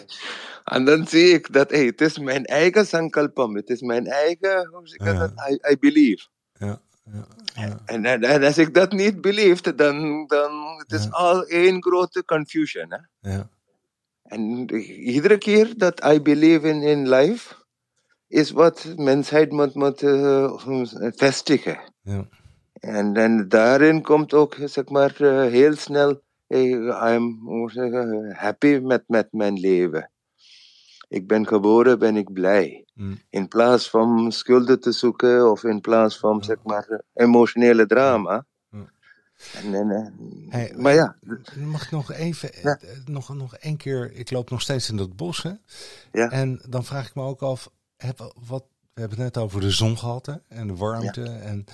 En 0.63 0.85
dan 0.85 1.07
zie 1.07 1.33
ik 1.33 1.53
dat 1.53 1.71
hey, 1.71 1.85
het 1.85 2.01
is 2.01 2.17
mijn 2.17 2.45
eigen 2.45 2.85
sankalpam, 2.85 3.55
het 3.55 3.69
is 3.69 3.81
mijn 3.81 4.07
eigen, 4.07 4.67
hoe 4.67 4.87
zeg 4.87 5.07
ik 5.07 5.19
dat? 5.19 5.31
I, 5.49 5.71
I 5.71 5.77
believe. 5.79 6.27
Ja. 6.53 6.81
Ja, 7.13 7.79
En, 7.85 8.05
en, 8.05 8.23
en, 8.23 8.43
als 8.43 8.57
ik 8.57 8.73
dat 8.73 8.91
niet 8.91 9.21
believe, 9.21 9.75
dan, 9.75 10.27
dan 10.27 10.77
het 10.77 10.91
is 10.91 11.11
al 11.11 11.45
één 11.45 11.83
grote 11.83 12.25
confusion. 12.25 12.85
Hè? 12.89 13.31
Ja. 13.31 13.49
En 14.23 14.69
iedere 15.05 15.37
keer 15.37 15.77
dat 15.77 16.05
I 16.05 16.21
believe 16.21 16.67
in, 16.67 16.81
in 16.81 17.09
life, 17.09 17.55
is 18.27 18.51
wat 18.51 18.93
mensheid 18.95 19.51
moet, 19.51 19.73
moet 19.75 20.01
uh, 20.01 20.59
vestigen. 21.15 21.79
Ja. 22.01 22.27
En, 22.73 23.15
en 23.15 23.49
daarin 23.49 24.01
komt 24.01 24.33
ook, 24.33 24.55
zeg 24.63 24.89
maar, 24.89 25.15
uh, 25.21 25.41
heel 25.41 25.75
snel, 25.75 26.21
hey, 26.47 26.69
I'm 27.13 27.39
happy 28.33 28.79
met, 28.83 29.03
met 29.07 29.27
mijn 29.31 29.59
leven. 29.59 30.09
Ik 31.09 31.27
ben 31.27 31.47
geboren, 31.47 31.99
ben 31.99 32.15
ik 32.17 32.33
blij. 32.33 32.85
Mm. 32.93 33.19
In 33.29 33.47
plaats 33.47 33.89
van 33.89 34.31
schulden 34.31 34.79
te 34.79 34.91
zoeken 34.91 35.51
of 35.51 35.63
in 35.63 35.81
plaats 35.81 36.17
van 36.17 36.43
zeg 36.43 36.57
maar 36.63 37.01
emotionele 37.13 37.85
drama. 37.85 38.45
En, 39.53 39.73
en, 39.73 40.13
hey, 40.49 40.73
maar 40.77 40.93
ja. 40.93 41.15
Mag 41.57 41.83
ik 41.83 41.91
nog 41.91 42.11
even, 42.11 42.49
Ja. 42.61 42.77
eh, 42.81 42.97
nog, 43.05 43.33
nog 43.35 43.55
één 43.55 43.77
keer, 43.77 44.11
ik 44.13 44.31
loop 44.31 44.49
nog 44.49 44.61
steeds 44.61 44.89
in 44.89 44.97
dat 44.97 45.15
bos 45.15 45.43
hè? 45.43 45.51
Ja. 46.11 46.29
En 46.29 46.61
dan 46.69 46.83
vraag 46.85 47.07
ik 47.07 47.15
me 47.15 47.21
ook 47.23 47.41
af, 47.41 47.69
heb, 47.97 48.33
wat, 48.47 48.63
we 48.93 48.99
hebben 49.01 49.17
het 49.23 49.33
net 49.33 49.43
over 49.43 49.61
de 49.61 49.69
zon 49.71 49.97
gehad 49.97 50.25
hè? 50.25 50.33
en 50.47 50.67
de 50.67 50.75
warmte. 50.75 51.23
En, 51.23 51.65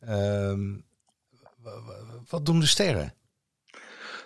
ehm, 0.00 0.72
wa- 1.62 1.82
wa- 1.82 2.20
wat 2.28 2.46
doen 2.46 2.60
de 2.60 2.66
sterren? 2.66 3.14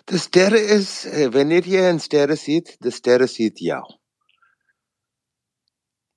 De 0.04 0.18
sterren 0.18 0.68
is, 0.68 1.04
eh, 1.04 1.30
wanneer 1.30 1.68
je 1.68 1.78
een 1.78 2.00
sterren 2.00 2.38
ziet, 2.38 2.76
de 2.78 2.90
sterren 2.90 3.28
ziet 3.28 3.58
jou. 3.58 3.96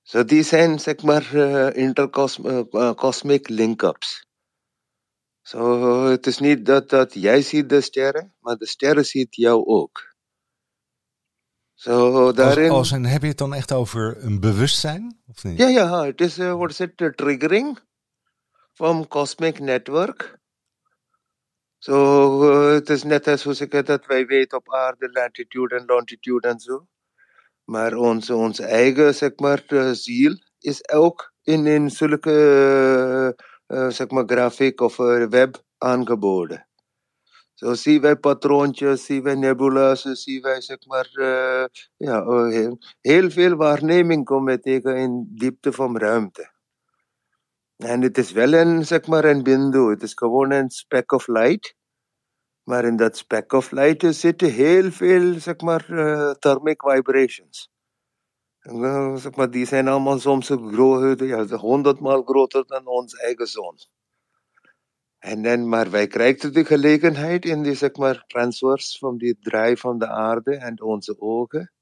Zo 0.02 0.24
die 0.24 0.42
zijn 0.42 0.80
zeg 0.80 1.02
maar 1.02 1.34
uh, 1.34 1.76
intercosmic 1.76 3.48
link-ups. 3.48 4.26
Zo 5.40 6.04
het 6.04 6.26
is 6.26 6.38
niet 6.38 6.66
dat, 6.66 6.88
dat 6.88 7.14
jij 7.14 7.42
ziet 7.42 7.68
de 7.68 7.80
sterren, 7.80 8.34
maar 8.40 8.56
de 8.56 8.66
sterren 8.66 9.06
ziet 9.06 9.34
jou 9.34 9.64
ook. 9.66 10.10
Als, 11.84 12.34
daarin... 12.34 12.70
als 12.70 12.90
een, 12.90 13.06
heb 13.06 13.22
je 13.22 13.28
het 13.28 13.38
dan 13.38 13.54
echt 13.54 13.72
over 13.72 14.24
een 14.24 14.40
bewustzijn? 14.40 15.20
Of 15.26 15.44
niet? 15.44 15.58
Ja, 15.58 15.68
ja, 15.68 16.04
het 16.04 16.20
is, 16.20 16.38
uh, 16.38 16.54
what 16.54 16.70
is 16.70 16.80
it, 16.80 17.00
uh, 17.00 17.08
triggering 17.08 17.78
from 18.72 19.08
cosmic 19.08 19.60
network. 19.60 20.38
Zo, 21.78 21.96
uh, 22.50 22.72
het 22.74 22.90
is 22.90 23.02
net 23.02 23.26
als 23.26 23.42
hoe 23.42 23.56
ik 23.56 23.86
dat 23.86 24.06
wij 24.06 24.26
weten 24.26 24.58
op 24.58 24.74
aarde, 24.74 25.10
latitude 25.12 25.74
en 25.74 25.84
longitude 25.86 26.48
en 26.48 26.60
zo. 26.60 26.86
Maar 27.64 27.94
onze, 27.94 28.34
onze 28.34 28.64
eigen, 28.64 29.14
zeg 29.14 29.32
maar, 29.36 29.64
uh, 29.68 29.90
ziel 29.90 30.38
is 30.58 30.88
ook 30.88 31.32
in, 31.42 31.66
in 31.66 31.90
zulke, 31.90 33.36
uh, 33.66 33.88
zeg 33.88 34.10
maar, 34.10 34.24
grafiek 34.26 34.80
of 34.80 34.96
web 34.96 35.64
aangeboden. 35.78 36.66
Zo 37.54 37.74
zien 37.74 38.00
wij 38.00 38.16
patroontjes, 38.16 39.04
zien 39.04 39.22
wij 39.22 39.34
nebula's, 39.34 40.02
zien 40.02 40.42
wij, 40.42 40.60
zeg 40.60 40.86
maar, 40.86 41.10
uh, 41.12 41.64
ja, 41.96 42.46
heel, 42.48 42.78
heel 43.00 43.30
veel 43.30 43.56
waarneming 43.56 44.24
komen 44.24 44.60
tegen 44.60 44.96
in 44.96 45.28
diepte 45.34 45.72
van 45.72 45.98
ruimte. 45.98 46.50
En 47.76 48.02
het 48.02 48.18
is 48.18 48.32
wel 48.32 48.52
een, 48.52 48.86
zeg 48.86 49.06
maar, 49.06 49.24
een 49.24 49.42
bindu. 49.42 49.90
Het 49.90 50.02
is 50.02 50.12
gewoon 50.14 50.50
een 50.50 50.70
speck 50.70 51.12
of 51.12 51.26
light. 51.26 51.74
Maar 52.64 52.84
in 52.84 52.96
dat 52.96 53.16
speck 53.16 53.52
of 53.52 53.70
light 53.70 54.14
zitten 54.14 54.50
heel 54.50 54.90
veel, 54.90 55.40
zeg 55.40 55.60
maar, 55.60 55.90
uh, 55.90 56.30
thermic 56.30 56.82
vibrations. 56.82 57.70
Uh, 58.62 59.16
zeg 59.16 59.34
maar, 59.34 59.50
die 59.50 59.66
zijn 59.66 59.88
allemaal 59.88 60.18
soms 60.18 60.46
groter, 60.46 61.26
ja, 61.26 61.46
honderdmaal 61.46 62.22
groter 62.22 62.66
dan 62.66 62.86
ons 62.86 63.14
eigen 63.14 63.46
zon. 63.46 63.76
En 65.18 65.42
dan, 65.42 65.68
maar 65.68 65.90
wij 65.90 66.06
krijgen 66.06 66.52
de 66.52 66.64
gelegenheid 66.64 67.44
in 67.44 67.62
die, 67.62 67.74
zeg 67.74 67.96
maar, 67.96 68.24
transfers 68.26 68.98
van 68.98 69.16
die 69.18 69.38
draai 69.40 69.76
van 69.76 69.98
de 69.98 70.08
aarde 70.08 70.56
en 70.56 70.82
onze 70.82 71.20
ogen. 71.20 71.72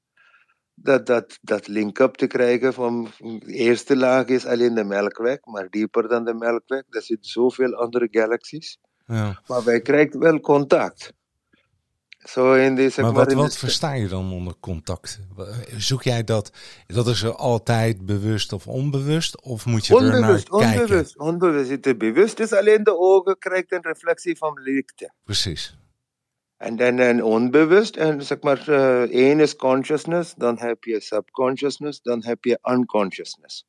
Dat, 0.73 1.05
dat, 1.05 1.37
dat 1.41 1.67
link-up 1.67 2.15
te 2.15 2.27
krijgen 2.27 2.73
van 2.73 3.11
de 3.17 3.53
eerste 3.53 3.95
laag 3.95 4.25
is 4.25 4.45
alleen 4.45 4.73
de 4.73 4.83
melkweg, 4.83 5.45
maar 5.45 5.69
dieper 5.69 6.07
dan 6.07 6.25
de 6.25 6.33
melkweg, 6.33 6.83
er 6.89 7.01
zitten 7.01 7.29
zoveel 7.29 7.73
andere 7.75 8.07
galaxies. 8.11 8.77
Ja. 9.07 9.41
Maar 9.47 9.63
wij 9.63 9.81
krijgen 9.81 10.19
wel 10.19 10.39
contact. 10.39 11.13
Zo 12.23 12.53
in 12.53 12.75
die, 12.75 12.89
zeg 12.89 13.05
Maar 13.05 13.13
maar, 13.13 13.25
wat, 13.25 13.33
wat 13.33 13.57
versta 13.57 13.93
je 13.93 14.07
dan 14.07 14.31
onder 14.31 14.53
contact? 14.59 15.19
Zoek 15.77 16.03
jij 16.03 16.23
dat, 16.23 16.51
dat 16.87 17.07
is 17.07 17.23
er 17.23 17.35
altijd 17.35 18.05
bewust 18.05 18.53
of 18.53 18.67
onbewust? 18.67 19.41
Of 19.41 19.65
moet 19.65 19.85
je 19.85 19.95
er 19.95 20.01
naar 20.01 20.13
Onbewust, 20.13 20.49
kijken? 20.49 20.81
onbewust, 20.81 21.17
onbewust. 21.17 21.69
Het 21.69 21.97
bewust 21.97 22.39
is 22.39 22.53
alleen 22.53 22.83
de 22.83 22.97
ogen 22.97 23.37
krijgt 23.37 23.71
een 23.71 23.81
reflectie 23.81 24.37
van 24.37 24.59
licht. 24.61 25.11
Precies. 25.23 25.79
En 26.57 26.75
dan 26.75 26.97
een 26.97 27.23
onbewust, 27.23 27.95
en 27.95 28.23
zeg 28.23 28.41
maar, 28.41 28.69
uh, 28.69 29.01
één 29.01 29.39
is 29.39 29.55
consciousness, 29.55 30.33
dan 30.37 30.59
heb 30.59 30.83
je 30.83 30.99
subconsciousness, 30.99 32.01
dan 32.01 32.23
heb 32.23 32.43
je 32.43 32.59
unconsciousness. 32.71 33.65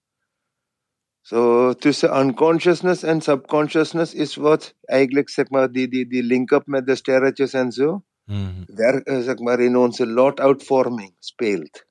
Zo 1.22 1.72
tussen 1.74 2.18
unconsciousness 2.20 3.02
en 3.02 3.20
subconsciousness 3.20 4.14
is 4.14 4.36
wat 4.36 4.74
eigenlijk 4.80 5.30
zeg 5.30 5.48
maar 5.48 5.72
die, 5.72 5.88
die, 5.88 6.06
die 6.06 6.22
link-up 6.22 6.66
met 6.66 6.86
de 6.86 6.94
sterretjes 6.94 7.52
en 7.52 7.72
zo. 7.72 8.04
Mhm. 8.24 8.62
Daar 8.66 8.94
eh, 8.94 9.20
zeg 9.20 9.38
maar 9.38 9.60
in 9.60 9.76
onze 9.76 10.06
lot-uitvorming 10.06 11.14
speelt. 11.18 11.86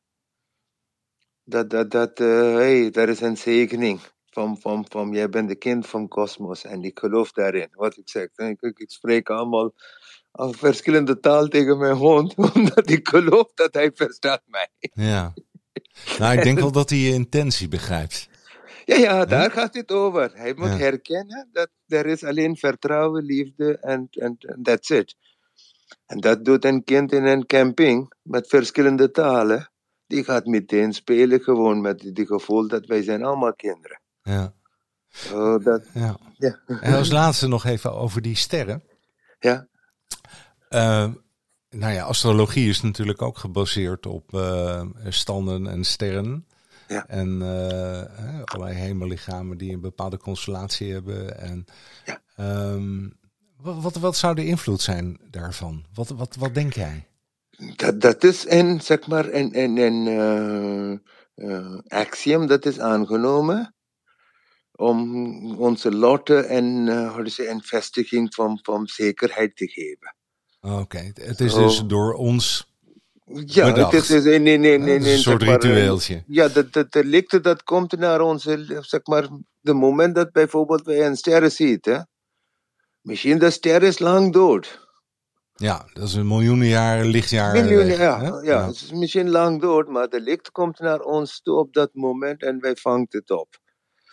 Dat, 1.44 1.70
dat, 1.70 1.92
dat 1.92 2.20
eh, 2.20 2.54
hey, 2.54 2.90
daar 2.90 3.10
is 3.10 3.22
een 3.22 3.38
zegening 3.38 4.00
van, 4.26 4.58
van, 4.60 4.86
van 4.90 5.12
jij 5.12 5.30
bent 5.30 5.50
de 5.50 5.56
kind 5.56 5.88
van 5.88 6.08
kosmos 6.08 6.64
en 6.64 6.84
ik 6.84 7.00
geloof 7.00 7.32
daarin. 7.32 7.70
Wat 7.72 7.98
ik 7.98 8.10
zeg, 8.10 8.28
ik, 8.36 8.62
ik, 8.62 8.80
ik 8.80 8.92
spreek 8.92 9.30
allemaal 9.30 9.74
al 10.32 10.54
verschillende 10.54 11.20
taal 11.20 11.48
tegen 11.48 11.78
mijn 11.78 11.96
hond, 11.96 12.36
omdat 12.54 12.90
ik 12.90 13.08
geloof 13.08 13.52
dat 13.54 13.74
hij 13.74 13.92
verstaat 13.94 14.42
mij. 14.46 14.70
Ja. 14.80 15.34
Nou, 16.18 16.38
ik 16.38 16.44
denk 16.44 16.60
wel 16.60 16.72
dat 16.72 16.90
hij 16.90 17.00
je 17.00 17.14
intentie 17.14 17.68
begrijpt. 17.68 18.30
Ja, 18.86 18.96
ja, 18.96 19.26
daar 19.26 19.52
gaat 19.52 19.74
het 19.74 19.92
over. 19.92 20.32
Hij 20.34 20.54
moet 20.58 20.68
Ja. 20.68 20.78
herkennen 20.78 21.50
dat 21.52 21.70
er 21.88 22.06
is 22.06 22.24
alleen 22.24 22.58
vertrouwen, 22.58 23.24
liefde 23.24 23.78
en 23.78 24.10
that's 24.64 24.90
it. 24.90 25.16
En 26.06 26.20
dat 26.20 26.46
doet 26.46 26.66
een 26.66 26.84
kind 26.84 27.12
in 27.12 27.26
een 27.26 27.46
camping 27.46 28.14
met 28.22 28.48
verschillende 28.48 29.12
talen. 29.12 29.72
Die 30.08 30.24
gaat 30.24 30.46
meteen 30.46 30.94
spelen 30.94 31.40
gewoon 31.40 31.82
met 31.82 32.00
die 32.14 32.26
gevoel 32.26 32.68
dat 32.68 32.86
wij 32.86 33.04
zijn 33.04 33.24
allemaal 33.24 33.54
kinderen. 33.56 34.02
Ja. 34.24 34.54
Zo 35.08 35.58
dat, 35.60 35.86
ja. 35.94 36.18
ja. 36.38 36.60
En 36.68 36.94
als 36.94 37.12
laatste 37.12 37.48
nog 37.48 37.66
even 37.66 37.94
over 37.94 38.22
die 38.22 38.36
sterren. 38.36 38.84
ja, 39.40 39.68
Eh, 40.70 41.10
nou 41.70 41.94
ja, 41.94 42.04
astrologie 42.04 42.70
is 42.70 42.82
natuurlijk 42.82 43.22
ook 43.22 43.38
gebaseerd 43.38 44.06
op 44.06 44.34
eh, 44.34 44.82
standen 45.08 45.68
en 45.68 45.84
sterren. 45.84 46.46
Ja. 46.92 47.08
En 47.08 47.42
eh, 47.42 48.44
allerlei 48.44 48.78
hemellichamen 48.78 49.58
die 49.58 49.74
een 49.74 49.82
bepaalde 49.82 50.18
constellatie 50.18 50.92
hebben. 50.92 51.38
En, 51.40 51.66
Ja. 52.06 52.22
ehm, 52.36 53.10
wat, 53.58 53.82
wat, 53.82 53.96
wat 53.96 54.18
zou 54.18 54.36
de 54.36 54.46
invloed 54.46 54.82
zijn 54.82 55.20
daarvan? 55.30 55.86
Wat, 55.94 56.10
wat, 56.10 56.36
wat 56.36 56.54
denk 56.54 56.74
jij? 56.74 57.08
dat, 57.76 58.02
dat 58.02 58.24
is 58.24 58.46
een, 58.50 58.82
zeg 58.82 59.08
maar, 59.08 59.34
een, 59.34 59.60
een, 59.60 59.78
een 59.78 60.08
eh, 60.08 60.92
eh, 61.50 61.80
axiom 61.88 62.48
dat 62.48 62.66
is 62.66 62.80
aangenomen 62.80 63.76
om 64.72 65.60
onze 65.60 65.92
lotte 65.92 66.46
to 67.16 67.26
say, 67.26 67.48
een 67.48 67.62
vestiging 67.62 68.34
van, 68.34 68.60
van 68.62 68.88
zekerheid 68.88 69.56
te 69.56 69.68
geven. 69.68 70.16
Oké, 70.62 71.12
het 71.14 71.40
is 71.40 71.54
dus 71.54 71.84
door 71.86 72.14
ons 72.14 72.71
Ja, 73.46 73.74
het 73.74 74.10
is, 74.10 74.24
nee, 74.24 74.40
nee, 74.40 74.58
nee, 74.58 74.78
nee, 74.78 75.14
een 75.14 75.20
soort 75.20 75.42
eh, 75.42 75.48
ritueeltje. 75.48 76.24
Ja, 76.28 76.48
dat, 76.48 76.74
dat 76.74 76.92
de 76.92 77.06
licht 77.06 77.44
dat 77.44 77.64
komt 77.64 77.98
naar 77.98 78.22
onze, 78.22 78.80
zeg 78.82 79.06
maar, 79.06 79.28
de 79.60 79.74
moment 79.74 80.16
dat 80.16 80.32
bijvoorbeeld 80.32 80.84
wij 80.84 81.06
een 81.06 81.16
ster 81.16 81.52
ziet, 81.52 81.86
hè. 81.86 81.98
Misschien 83.02 83.40
de 83.40 83.50
ster 83.50 83.84
is 83.84 84.00
lang 84.00 84.34
dood. 84.34 84.90
Ja, 85.54 85.86
dat 85.94 86.08
is 86.08 86.14
een 86.14 86.28
miljoenen 86.28 86.68
jaren 86.68 87.06
lichtjaar. 87.06 87.54
Miljoenen, 87.54 87.98
ja, 87.98 88.40
ja, 88.44 88.68
het 88.68 88.76
is 88.76 88.92
misschien 88.92 89.30
lang 89.30 89.62
dood, 89.62 89.88
maar 89.88 90.10
de 90.10 90.22
licht 90.22 90.52
komt 90.52 90.80
naar 90.80 91.00
ons 91.00 91.42
toe 91.42 91.58
op 91.58 91.74
dat 91.74 91.90
moment 91.94 92.44
en 92.44 92.60
wij 92.60 92.76
vangen 92.76 93.06
het 93.10 93.32
op. 93.32 93.60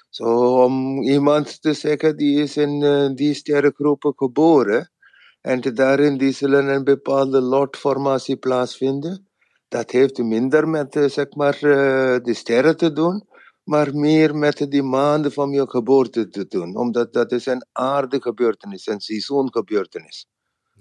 Zo, 0.09 0.25
om 0.65 1.03
iemand 1.03 1.63
te 1.63 1.73
zeggen, 1.73 2.17
die 2.17 2.43
is 2.43 2.57
in 2.57 2.83
eh, 2.83 3.15
die 3.15 3.35
sterrengroepen 3.35 4.13
geboren 4.17 4.93
en 5.41 5.61
daarin 5.61 6.17
die 6.19 6.33
zullen 6.33 6.69
een 6.69 6.85
bepaalde 6.85 7.41
lotformatie 7.41 8.37
plaatsvinden. 8.37 9.29
Dat 9.69 9.91
heeft 9.91 10.19
minder 10.19 10.69
met, 10.69 10.97
eh, 10.97 11.05
zeg 11.09 11.35
maar, 11.35 11.55
eh, 11.55 12.17
de 12.23 12.35
sterren 12.35 12.77
te 12.77 12.93
doen, 12.93 13.27
maar 13.65 13.95
meer 13.95 14.37
met 14.37 14.67
die 14.69 14.83
maanden 14.83 15.33
van 15.33 15.51
je 15.51 15.69
geboorte 15.71 16.29
te 16.29 16.47
doen. 16.47 16.77
Omdat 16.77 17.13
dat 17.13 17.33
is 17.33 17.47
een 17.47 17.67
aardegebeurtenis, 17.73 18.87
een 18.87 19.01
seizoengebeurtenis. 19.01 20.27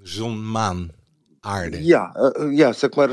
Zon, 0.01 0.51
maan, 0.51 0.89
aarde. 1.39 1.83
Ja, 1.85 2.13
eh, 2.13 2.57
ja, 2.57 2.73
zeg 2.73 2.95
maar. 2.95 3.09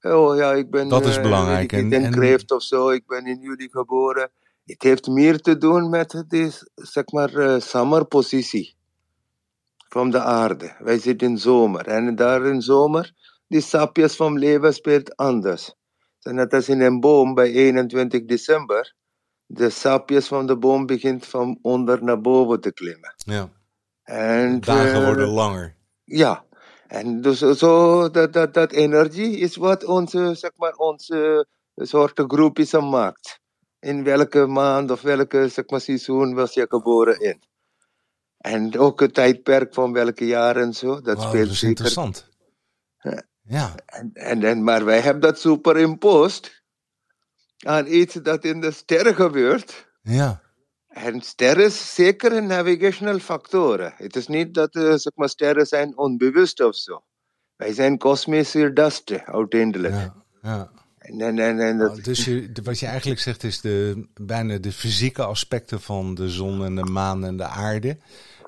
oh 0.00 0.36
ja, 0.36 0.52
ik 0.52 0.70
ben. 0.70 0.88
Dat 0.88 1.06
is 1.06 1.20
belangrijk. 1.20 1.70
weet 1.70 1.72
ik 1.72 1.78
En- 1.78 1.84
niet, 1.84 1.94
en- 1.94 2.04
in 2.04 2.10
Kreeft 2.10 2.50
of 2.50 2.62
zo, 2.62 2.90
ik 2.90 3.06
ben 3.06 3.26
in 3.26 3.40
juli 3.40 3.68
geboren. 3.70 4.30
Het 4.64 4.82
heeft 4.82 5.06
meer 5.06 5.40
te 5.40 5.58
doen 5.58 5.90
met 5.90 6.24
die, 6.28 6.50
zeg 6.74 7.10
maar, 7.12 7.60
zomerpositie 7.62 8.76
van 9.88 10.10
de 10.10 10.20
aarde. 10.20 10.76
Wij 10.78 10.98
zitten 10.98 11.28
in 11.28 11.38
zomer. 11.38 11.86
En 11.86 12.14
daar 12.14 12.46
in 12.46 12.62
zomer, 12.62 13.12
die 13.46 13.60
sapjes 13.60 14.16
van 14.16 14.38
leven 14.38 14.74
speelt 14.74 15.16
anders. 15.16 15.74
En 16.22 16.34
net 16.34 16.54
als 16.54 16.68
in 16.68 16.80
een 16.80 17.00
boom 17.00 17.34
bij 17.34 17.52
21 17.52 18.24
december. 18.24 18.94
De 19.46 19.70
sapjes 19.70 20.26
van 20.26 20.46
de 20.46 20.56
boom 20.56 20.86
begint 20.86 21.26
van 21.26 21.58
onder 21.62 22.04
naar 22.04 22.20
boven 22.20 22.60
te 22.60 22.72
klimmen. 22.72 23.14
Ja. 23.16 23.50
En, 24.02 24.60
Dagen 24.60 25.00
eh, 25.00 25.04
worden 25.04 25.28
langer. 25.28 25.76
ja, 26.04 26.44
en 26.86 27.20
dus 27.20 27.38
zo 27.38 28.10
dat, 28.10 28.32
dat, 28.32 28.54
dat 28.54 28.72
energie 28.72 29.36
is 29.38 29.56
wat 29.56 29.84
onze, 29.84 30.34
zeg 30.34 30.50
maar, 30.56 30.72
onze 30.72 31.46
soort 31.74 32.20
groepjes 32.26 32.72
maakt. 32.72 33.40
In 33.80 34.04
welke 34.04 34.46
maand 34.46 34.90
of 34.90 35.00
welke 35.00 35.48
zeg 35.48 35.68
maar, 35.68 35.80
seizoen 35.80 36.34
was 36.34 36.54
je 36.54 36.66
geboren 36.68 37.20
in. 37.20 37.42
En 38.48 38.78
ook 38.78 39.00
het 39.00 39.14
tijdperk 39.14 39.74
van 39.74 39.92
welke 39.92 40.26
jaren 40.26 40.62
en 40.62 40.74
zo, 40.74 41.00
dat 41.00 41.16
Wauw, 41.16 41.28
speelt 41.28 41.44
dat 41.44 41.52
is 41.52 41.58
zeker. 41.58 41.68
interessant. 41.68 42.28
Ja. 43.42 43.74
En, 43.86 44.10
en, 44.12 44.42
en, 44.42 44.64
maar 44.64 44.84
wij 44.84 45.00
hebben 45.00 45.22
dat 45.22 45.38
superimposed 45.38 46.62
aan 47.58 47.86
iets 47.86 48.14
dat 48.14 48.44
in 48.44 48.60
de 48.60 48.70
sterren 48.70 49.14
gebeurt. 49.14 49.90
ja. 50.02 50.46
En 50.88 51.20
sterren 51.20 51.64
is 51.64 51.94
zeker 51.94 52.32
een 52.32 52.46
navigational 52.46 53.18
factor. 53.18 53.92
Het 53.96 54.16
is 54.16 54.26
niet 54.26 54.54
dat 54.54 54.74
eh, 54.74 54.82
zeg 54.82 55.12
maar, 55.14 55.28
sterren 55.28 55.66
zijn 55.66 55.98
onbewust 55.98 56.60
of 56.60 56.76
zo. 56.76 57.04
Wij 57.56 57.72
zijn 57.72 57.98
kosmische 57.98 58.72
dasten, 58.72 59.24
uiteindelijk. 59.26 59.94
ja, 59.94 60.14
ja. 60.42 60.70
En, 60.98 61.20
en, 61.20 61.38
en, 61.38 61.60
en 61.60 61.78
dat, 61.78 62.04
dus 62.04 62.24
je, 62.24 62.52
wat 62.62 62.78
je 62.78 62.86
eigenlijk 62.86 63.20
zegt 63.20 63.42
is 63.42 63.60
de, 63.60 64.06
bijna 64.20 64.58
de 64.58 64.72
fysieke 64.72 65.24
aspecten 65.24 65.80
van 65.80 66.14
de 66.14 66.28
zon 66.28 66.64
en 66.64 66.74
de 66.74 66.84
maan 66.84 67.24
en 67.24 67.36
de 67.36 67.46
aarde. 67.46 67.98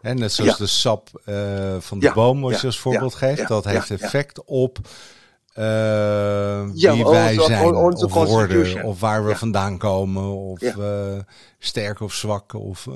En 0.01 0.19
net 0.19 0.33
zoals 0.33 0.51
Ja. 0.51 0.57
de 0.57 0.67
sap 0.67 1.09
eh, 1.25 1.77
van 1.79 1.99
de 1.99 2.07
Ja, 2.07 2.13
boom, 2.13 2.51
ja, 2.51 2.57
je 2.61 2.67
als 2.67 2.79
voorbeeld 2.79 3.15
geeft, 3.15 3.49
dat 3.49 3.65
heeft 3.65 3.91
effect 3.91 4.45
op 4.45 4.79
eh, 5.53 6.65
wie 6.71 6.91
onze- 6.91 7.11
wij 7.11 7.35
zijn 7.41 7.75
onze 7.75 8.05
of 8.05 8.13
worden, 8.13 8.83
of 8.83 9.01
waar 9.01 9.25
we 9.25 9.37
vandaan 9.37 9.79
komen, 9.79 10.25
of 10.37 10.61
eh, 10.63 11.19
sterk 11.59 12.01
of 12.01 12.13
zwak. 12.15 12.53
Of, 12.55 12.87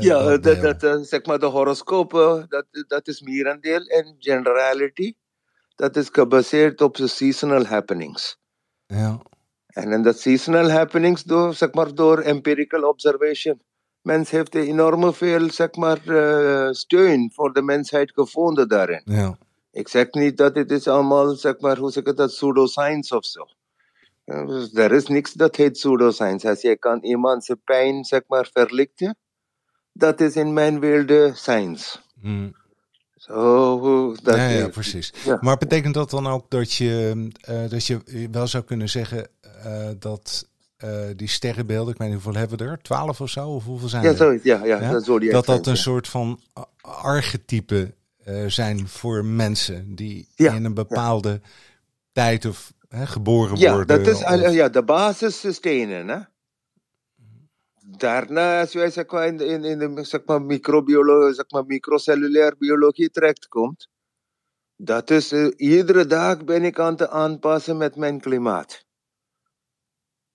ja, 0.00 0.36
dat 0.38 0.80
dat, 0.80 1.06
zeg 1.08 1.24
maar 1.24 1.38
de 1.38 1.46
horoscopen, 1.46 2.46
dat, 2.48 2.64
dat 2.88 3.08
is 3.08 3.20
meer 3.20 3.46
een 3.46 3.60
deel. 3.60 3.80
En 3.84 4.14
generality, 4.18 5.14
dat 5.74 5.96
is 5.96 6.08
gebaseerd 6.12 6.80
op 6.80 6.96
de 6.96 7.06
seasonal 7.06 7.64
happenings. 7.64 8.38
ja. 8.86 9.20
En 9.66 9.92
in 9.92 10.02
dat 10.02 10.18
seasonal 10.18 10.70
happenings, 10.70 11.22
door, 11.22 11.54
zeg 11.54 11.72
maar, 11.72 11.94
door 11.94 12.18
empirical 12.18 12.82
observation. 12.88 13.60
Mens 14.04 14.30
heeft 14.30 14.54
enorm 14.54 15.14
veel 15.14 15.50
zeg 15.50 15.74
maar, 15.74 16.06
eh, 16.06 16.72
steun 16.72 17.30
voor 17.34 17.52
de 17.52 17.62
mensheid 17.62 18.12
gevonden 18.12 18.68
daarin. 18.68 19.02
Ja. 19.04 19.38
Ik 19.70 19.88
zeg 19.88 20.10
niet 20.10 20.36
dat 20.36 20.54
het 20.54 20.70
is 20.70 20.88
allemaal, 20.88 21.34
zeg 21.34 21.60
maar, 21.60 21.76
hoe 21.78 21.90
zeg 21.90 22.04
ik 22.04 22.16
dat, 22.16 22.30
pseudoscience 22.30 23.16
of 23.16 23.24
zo. 23.24 23.46
Ja, 24.24 24.46
dus 24.46 24.74
Er 24.74 24.92
is 24.92 25.06
niks 25.06 25.32
dat 25.32 25.56
heet 25.56 25.72
pseudoscience. 25.72 26.48
Als 26.48 26.60
je 26.60 26.76
kan 26.76 26.98
iemand 27.02 27.44
zijn 27.44 27.60
pijn, 27.64 28.04
zeg 28.04 28.22
maar, 28.26 28.50
verlichten, 28.52 29.16
dat 29.92 30.20
is 30.20 30.36
in 30.36 30.52
mijn 30.52 30.80
wereld 30.80 31.36
science. 31.36 31.98
Hm. 32.20 32.50
Zo, 33.16 34.14
dat 34.22 34.36
ja, 34.36 34.48
ja, 34.48 34.68
precies. 34.68 35.12
ja. 35.24 35.38
Maar 35.40 35.56
betekent 35.56 35.94
dat 35.94 36.10
dan 36.10 36.26
ook 36.26 36.50
dat 36.50 36.72
je, 36.72 37.28
eh, 37.40 37.68
dat 37.68 37.86
je 37.86 38.28
wel 38.30 38.46
zou 38.46 38.64
kunnen 38.64 38.88
zeggen 38.88 39.28
eh, 39.40 39.88
dat 39.98 40.48
die 41.16 41.28
sterrenbeelden, 41.28 41.92
ik 41.92 41.98
weet 41.98 42.08
niet 42.12 42.22
hoeveel 42.22 42.40
hebben 42.40 42.58
we 42.58 42.64
er, 42.64 42.78
twaalf 42.82 43.20
of 43.20 43.28
zo, 43.30 43.48
of 43.48 43.64
hoeveel 43.64 43.88
zijn 43.88 44.02
Ja, 44.02 44.10
er? 44.10 44.16
zoiets, 44.16 44.44
ja, 44.44 44.64
ja, 44.64 44.80
Ja? 44.80 44.90
dat 45.30 45.46
dat 45.46 45.66
een 45.66 45.72
ja. 45.72 45.78
soort 45.78 46.08
van 46.08 46.40
archetype 46.80 47.94
eh, 48.24 48.46
zijn 48.46 48.88
voor 48.88 49.24
mensen 49.24 49.94
die 49.94 50.28
Ja, 50.34 50.52
in 50.52 50.64
een 50.64 50.74
bepaalde 50.74 51.40
tijd 52.12 52.44
of 52.44 52.72
hè, 52.88 53.06
geboren 53.06 53.58
Ja, 53.58 53.74
worden. 53.74 53.98
dat 54.04 54.06
is 54.14 54.22
of- 54.24 54.52
ja, 54.52 54.68
de 54.68 54.82
basisstenen. 54.84 56.08
Hè? 56.08 56.18
Daarna, 57.86 58.60
als 58.60 58.72
jij 58.72 58.90
zeg 58.90 59.10
maar, 59.10 59.26
in, 59.26 59.36
de- 59.36 59.44
in, 59.46 59.64
in 59.64 59.78
de 59.94 60.04
zeg 60.04 60.20
maar, 60.26 60.42
microbiologie, 60.42 61.34
zeg 61.34 61.50
maar, 61.50 61.64
microcellulaire 61.66 62.56
biologie 62.58 63.10
terechtkomt, 63.10 63.88
dat 64.76 65.10
is 65.10 65.32
eh, 65.32 65.46
iedere 65.56 66.06
dag 66.06 66.44
ben 66.44 66.64
ik 66.64 66.78
aan 66.78 66.92
het 66.94 67.08
aanpassen 67.08 67.76
met 67.76 67.96
mijn 67.96 68.20
klimaat. 68.20 68.84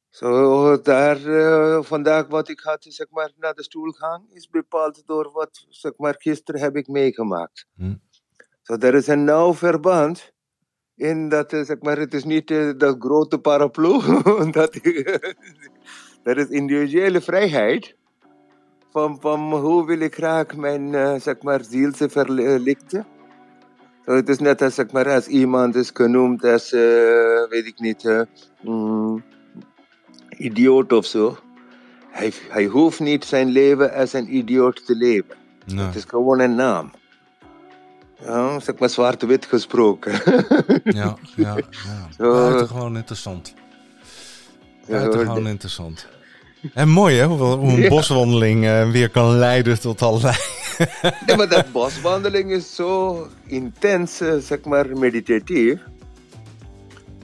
Zo, 0.09 0.81
daar, 0.81 1.25
eh, 1.25 1.83
vandaag 1.83 2.27
wat 2.27 2.49
ik 2.49 2.59
had, 2.59 2.85
zeg 2.89 3.07
maar, 3.09 3.31
naar 3.37 3.53
de 3.53 3.63
stoelgang, 3.63 4.23
is 4.33 4.49
bepaald 4.49 5.01
door 5.05 5.31
wat, 5.33 5.65
zeg 5.69 5.91
maar, 5.97 6.15
gisteren 6.17 6.61
heb 6.61 6.75
ik 6.75 6.87
meegemaakt. 6.87 7.65
Zo, 8.61 8.73
er 8.73 8.95
is 8.95 9.07
een 9.07 9.23
nauw 9.23 9.53
verband 9.53 10.33
in 10.95 11.29
dat, 11.29 11.53
eh, 11.53 11.63
zeg 11.63 11.81
maar, 11.81 11.97
het 11.97 12.13
is 12.13 12.23
niet 12.23 12.51
eh, 12.51 12.69
dat 12.77 12.95
grote 12.99 13.39
paraplu, 13.39 13.99
dat, 14.51 14.79
Dat 16.23 16.37
is 16.37 16.47
individuele 16.47 17.21
vrijheid. 17.21 17.95
Van, 18.91 19.17
van 19.21 19.39
hoe 19.53 19.85
wil 19.85 19.99
ik 19.99 20.13
graag 20.15 20.55
mijn 20.55 21.21
zeg 21.21 21.41
maar, 21.41 21.63
ziel 21.63 21.91
verlichten. 21.93 23.07
So, 24.05 24.11
het 24.11 24.29
is 24.29 24.39
net 24.39 24.61
als, 24.61 24.75
zeg 24.75 24.91
maar, 24.91 25.09
als 25.09 25.27
iemand 25.27 25.75
is 25.75 25.89
genoemd 25.93 26.43
als, 26.43 26.71
weet 27.49 27.65
ik 27.65 27.79
niet, 27.79 28.25
mm, 28.61 29.23
idioot 30.39 30.93
of 30.93 31.05
zo. 31.05 31.37
Hij, 32.11 32.33
hij 32.49 32.65
hoeft 32.65 32.99
niet 32.99 33.25
zijn 33.25 33.47
leven 33.49 33.93
als 33.93 34.13
een 34.13 34.35
idioot 34.35 34.85
te 34.85 34.95
leven. 34.95 35.35
Nee. 35.65 35.85
Het 35.85 35.95
is 35.95 36.03
gewoon 36.07 36.39
een 36.39 36.55
naam. 36.55 36.91
Ja, 38.25 38.59
zeg 38.59 38.77
maar 38.77 38.89
zwart-wit 38.89 39.45
gesproken. 39.45 40.11
ja, 40.83 41.15
ja, 41.35 41.55
ja. 41.55 42.07
Buitengewoon 42.17 42.95
interessant. 42.97 43.53
Buitengewoon 44.87 45.47
interessant. 45.47 46.07
En 46.73 46.89
mooi 46.89 47.17
hè, 47.17 47.25
hoe, 47.25 47.45
een 47.45 47.81
Ja. 47.81 47.89
boswandeling 47.89 48.65
eh, 48.65 48.91
weer 48.91 49.09
kan 49.09 49.37
leiden 49.37 49.79
tot 49.79 50.01
allerlei... 50.01 50.35
Nee, 51.25 51.37
maar 51.37 51.49
dat 51.49 51.71
boswandeling 51.71 52.51
is 52.51 52.75
zo 52.75 53.27
intens, 53.45 54.21
eh, 54.21 54.35
zeg 54.37 54.63
maar, 54.63 54.97
meditatief. 54.97 55.79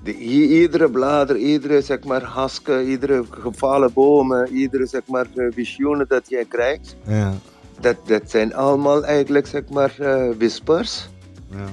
De, 0.05 0.13
iedere 0.17 0.89
blader, 0.89 1.37
iedere, 1.37 1.81
zeg 1.81 2.03
maar, 2.03 2.23
haske, 2.23 2.85
iedere 2.85 3.23
gevallen 3.29 3.93
bomen, 3.93 4.51
iedere, 4.51 4.85
zeg 4.85 5.01
maar, 5.07 5.25
eh, 5.35 5.45
visioenen 5.51 6.05
dat 6.07 6.29
jij 6.29 6.45
krijgt. 6.45 6.95
ja, 7.07 7.33
Dat, 7.79 7.95
dat 8.05 8.29
zijn 8.29 8.53
allemaal 8.53 9.05
eigenlijk, 9.05 9.47
zeg 9.47 9.69
maar, 9.69 9.93
eh, 9.99 10.29
whispers. 10.37 11.09
ja, 11.49 11.65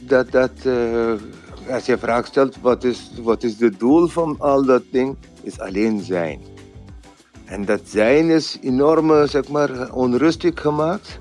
dat, 0.00 0.30
dat 0.30 0.50
eh, 0.64 1.12
als 1.74 1.86
je 1.86 1.98
vraag 1.98 2.26
stelt 2.26 2.56
wat 2.60 2.84
is, 2.84 3.10
wat 3.22 3.42
is 3.42 3.60
het 3.60 3.78
doel 3.78 4.06
van 4.06 4.36
al 4.38 4.64
dat 4.64 4.82
ding, 4.90 5.16
is 5.42 5.60
alleen 5.60 6.00
zijn. 6.00 6.40
En 7.44 7.64
dat 7.64 7.80
zijn 7.84 8.30
is 8.30 8.58
enorm 8.62 9.26
zeg 9.26 9.48
maar, 9.48 9.92
onrustig 9.92 10.60
gemaakt 10.60 11.18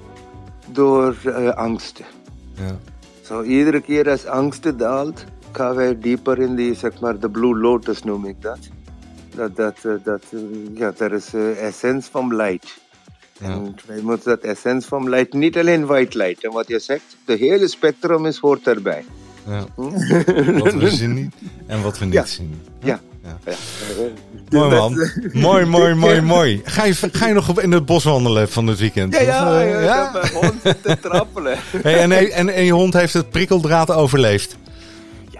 door 0.71 1.15
angsten. 1.55 2.05
ja. 2.53 2.77
Zo 3.21 3.41
iedere 3.41 3.81
keer 3.81 4.09
als 4.09 4.25
angsten 4.25 4.77
daalt, 4.77 5.25
gaan 5.55 5.75
wij 5.75 5.99
dieper 5.99 6.39
in 6.39 6.55
die, 6.55 6.73
zeg 6.75 6.99
maar, 6.99 7.19
de 7.19 7.29
blue 7.29 7.57
lotus 7.57 8.03
noem 8.03 8.25
ik 8.25 8.41
dat. 8.41 8.57
Dat, 9.35 9.55
dat, 9.55 9.75
eh, 9.83 9.91
dat 10.03 10.23
eh, 10.31 10.39
ja, 10.73 10.93
is 11.11 11.25
de 11.29 11.51
essence 11.61 12.11
van 12.11 12.35
light. 12.35 12.77
Ja. 13.39 13.45
En 13.49 13.75
wij 13.85 13.99
moeten 14.01 14.29
dat 14.29 14.39
essence 14.41 14.87
van 14.87 15.09
light, 15.09 15.33
niet 15.33 15.57
alleen 15.57 15.85
white 15.85 16.17
light. 16.17 16.43
En 16.43 16.51
wat 16.51 16.67
je 16.67 16.79
zegt, 16.79 17.17
de 17.25 17.33
hele 17.35 17.67
spectrum 17.67 18.25
is, 18.25 18.37
hoort 18.37 18.67
erbij. 18.67 19.05
ja. 19.47 19.65
Wat 19.75 20.73
we 20.73 20.89
zien 21.01 21.31
en 21.67 21.81
wat 21.81 21.97
we 21.99 22.05
niet 22.05 22.13
Ja. 22.13 22.25
zien. 22.25 22.61
Ja. 22.83 22.99
Ja. 23.23 23.55
Mooi 24.49 24.69
man. 24.75 25.09
mooi, 25.33 25.65
mooi, 25.65 25.93
mooi, 26.05 26.21
mooi. 26.21 26.61
Ga 26.63 26.85
je, 26.85 26.93
ga 27.11 27.27
je 27.27 27.33
nog 27.33 27.61
in 27.61 27.71
het 27.71 27.85
bos 27.85 28.03
wandelen 28.03 28.49
van 28.49 28.67
het 28.67 28.79
weekend? 28.79 29.13
Ja, 29.13 29.21
ja, 29.21 29.61
eh, 29.61 29.83
ja, 29.83 30.11
hond 30.33 30.61
te 30.61 30.97
trappelen. 31.01 31.57
Hey, 31.81 31.99
en, 31.99 32.11
en, 32.11 32.49
en 32.49 32.63
je 32.65 32.71
hond 32.73 32.93
heeft 32.93 33.13
het 33.13 33.29
prikkeldraad 33.29 33.91
overleefd. 33.91 34.57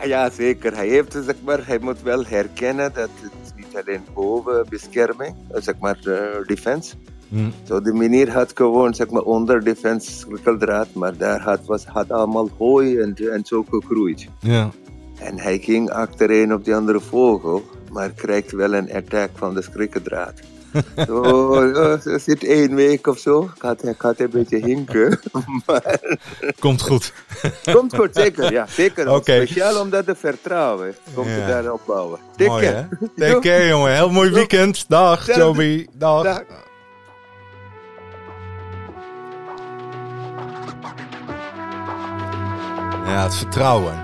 Ja, 0.05 0.29
zeker. 0.29 0.75
Hij, 0.75 0.87
heeft, 0.87 1.13
zeg 1.13 1.35
maar, 1.43 1.67
hij 1.67 1.79
moet 1.79 2.01
wel 2.01 2.25
herkennen 2.25 2.93
dat 2.93 3.09
het 3.21 3.55
niet 3.55 3.83
alleen 3.83 4.03
boven 4.13 4.65
bescherming, 4.69 5.35
eh, 5.51 5.61
zeg 5.61 5.77
maar, 5.79 5.99
eh, 6.03 6.47
defense. 6.47 6.95
Hm. 7.29 7.49
Zo, 7.63 7.81
de 7.81 7.93
meneer 7.93 8.31
had 8.31 8.51
gewoon, 8.53 8.93
zeg 8.93 9.09
maar, 9.09 9.21
onder 9.21 9.63
defense 9.63 10.27
prikkeldraad, 10.27 10.93
maar 10.93 11.17
daar 11.17 11.41
had, 11.41 11.65
was, 11.65 11.85
had 11.85 12.11
allemaal 12.11 12.49
hooi 12.57 12.99
en, 12.99 13.15
en 13.31 13.45
zo 13.45 13.65
gegroeid. 13.69 14.27
Ja. 14.39 14.69
En 15.19 15.39
hij 15.39 15.59
ging 15.59 15.89
achtereen 15.89 16.53
op 16.53 16.65
die 16.65 16.75
andere 16.75 16.99
vogel, 16.99 17.63
maar 17.91 18.09
krijgt 18.09 18.51
wel 18.51 18.73
een 18.73 18.93
attack 18.93 19.29
van 19.33 19.53
de 19.53 19.61
schrikkendraad. 19.61 20.41
Zo, 21.07 21.53
eh, 21.53 22.05
er 22.05 22.19
zit 22.19 22.43
één 22.43 22.75
week 22.75 23.07
of 23.07 23.19
zo, 23.19 23.49
gaat 23.57 23.81
hij, 23.81 23.95
gaat 23.97 24.17
hij 24.17 24.25
een 24.25 24.31
beetje 24.31 24.57
hinken. 24.65 25.19
maar 25.65 25.99
Komt 26.59 26.81
goed. 26.81 27.13
komt 27.71 27.95
goed, 27.95 28.09
zeker. 28.15 28.51
Ja, 28.51 28.65
zeker. 28.69 29.09
Oké. 29.11 29.35
Speciaal 29.45 29.81
omdat 29.81 30.05
de 30.05 30.15
vertrouwen 30.15 30.95
komt 31.13 31.27
Ja. 31.27 31.35
je 31.35 31.45
daarop 31.47 31.81
bouwen. 31.85 32.19
Take 32.37 32.49
Mooi 32.49 32.65
hè? 32.65 32.71
care. 32.73 32.87
Take 33.15 33.39
care 33.49 33.67
jongen. 33.67 33.93
Heel 33.93 34.09
mooi 34.09 34.29
weekend. 34.29 34.85
Dag 34.89 35.25
Hetzelfde. 35.25 35.63
Joby. 35.71 35.87
Dag. 35.97 36.23
Dag. 36.23 36.41
Ja, 43.05 43.23
het 43.23 43.35
vertrouwen. 43.35 44.03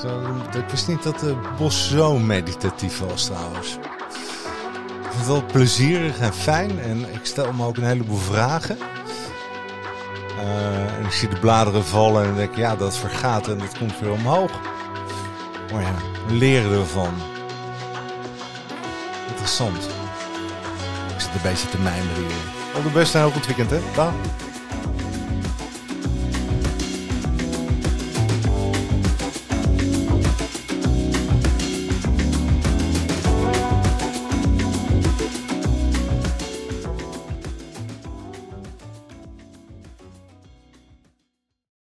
Zo, 0.00 0.20
ik 0.58 0.68
wist 0.70 0.88
niet 0.88 1.02
dat 1.02 1.18
de 1.18 1.34
bos 1.58 1.88
zo 1.88 2.18
meditatief 2.18 2.98
was 3.00 3.24
trouwens. 3.24 3.78
Ik 5.12 5.18
vind 5.18 5.30
het 5.30 5.42
wel 5.42 5.52
plezierig 5.52 6.18
en 6.18 6.34
fijn 6.34 6.80
en 6.80 7.14
ik 7.14 7.20
stel 7.22 7.52
me 7.52 7.66
ook 7.66 7.76
een 7.76 7.84
heleboel 7.84 8.16
vragen. 8.16 8.78
Eh, 10.38 10.96
en 10.96 11.04
ik 11.04 11.10
zie 11.10 11.28
de 11.28 11.38
bladeren 11.38 11.84
vallen 11.84 12.24
en 12.24 12.34
denk 12.34 12.56
ja, 12.56 12.76
dat 12.76 12.96
vergaat 12.96 13.48
en 13.48 13.58
dat 13.58 13.78
komt 13.78 14.00
weer 14.00 14.10
omhoog. 14.10 14.50
Maar 15.72 15.82
ja, 15.82 15.94
we 16.26 16.34
leren 16.34 16.80
ervan. 16.80 17.14
Interessant. 19.28 19.84
Ik 21.14 21.20
zit 21.20 21.34
een 21.34 21.40
beetje 21.42 21.68
te 21.68 21.78
mijmeren 21.78 22.22
hier. 22.22 22.74
Al 22.74 22.82
de 22.82 22.88
beste 22.88 23.18
en 23.18 23.24
ook 23.24 23.34
het 23.34 23.46
weekend, 23.46 23.70
hè? 23.70 23.80
Dag. 23.94 24.12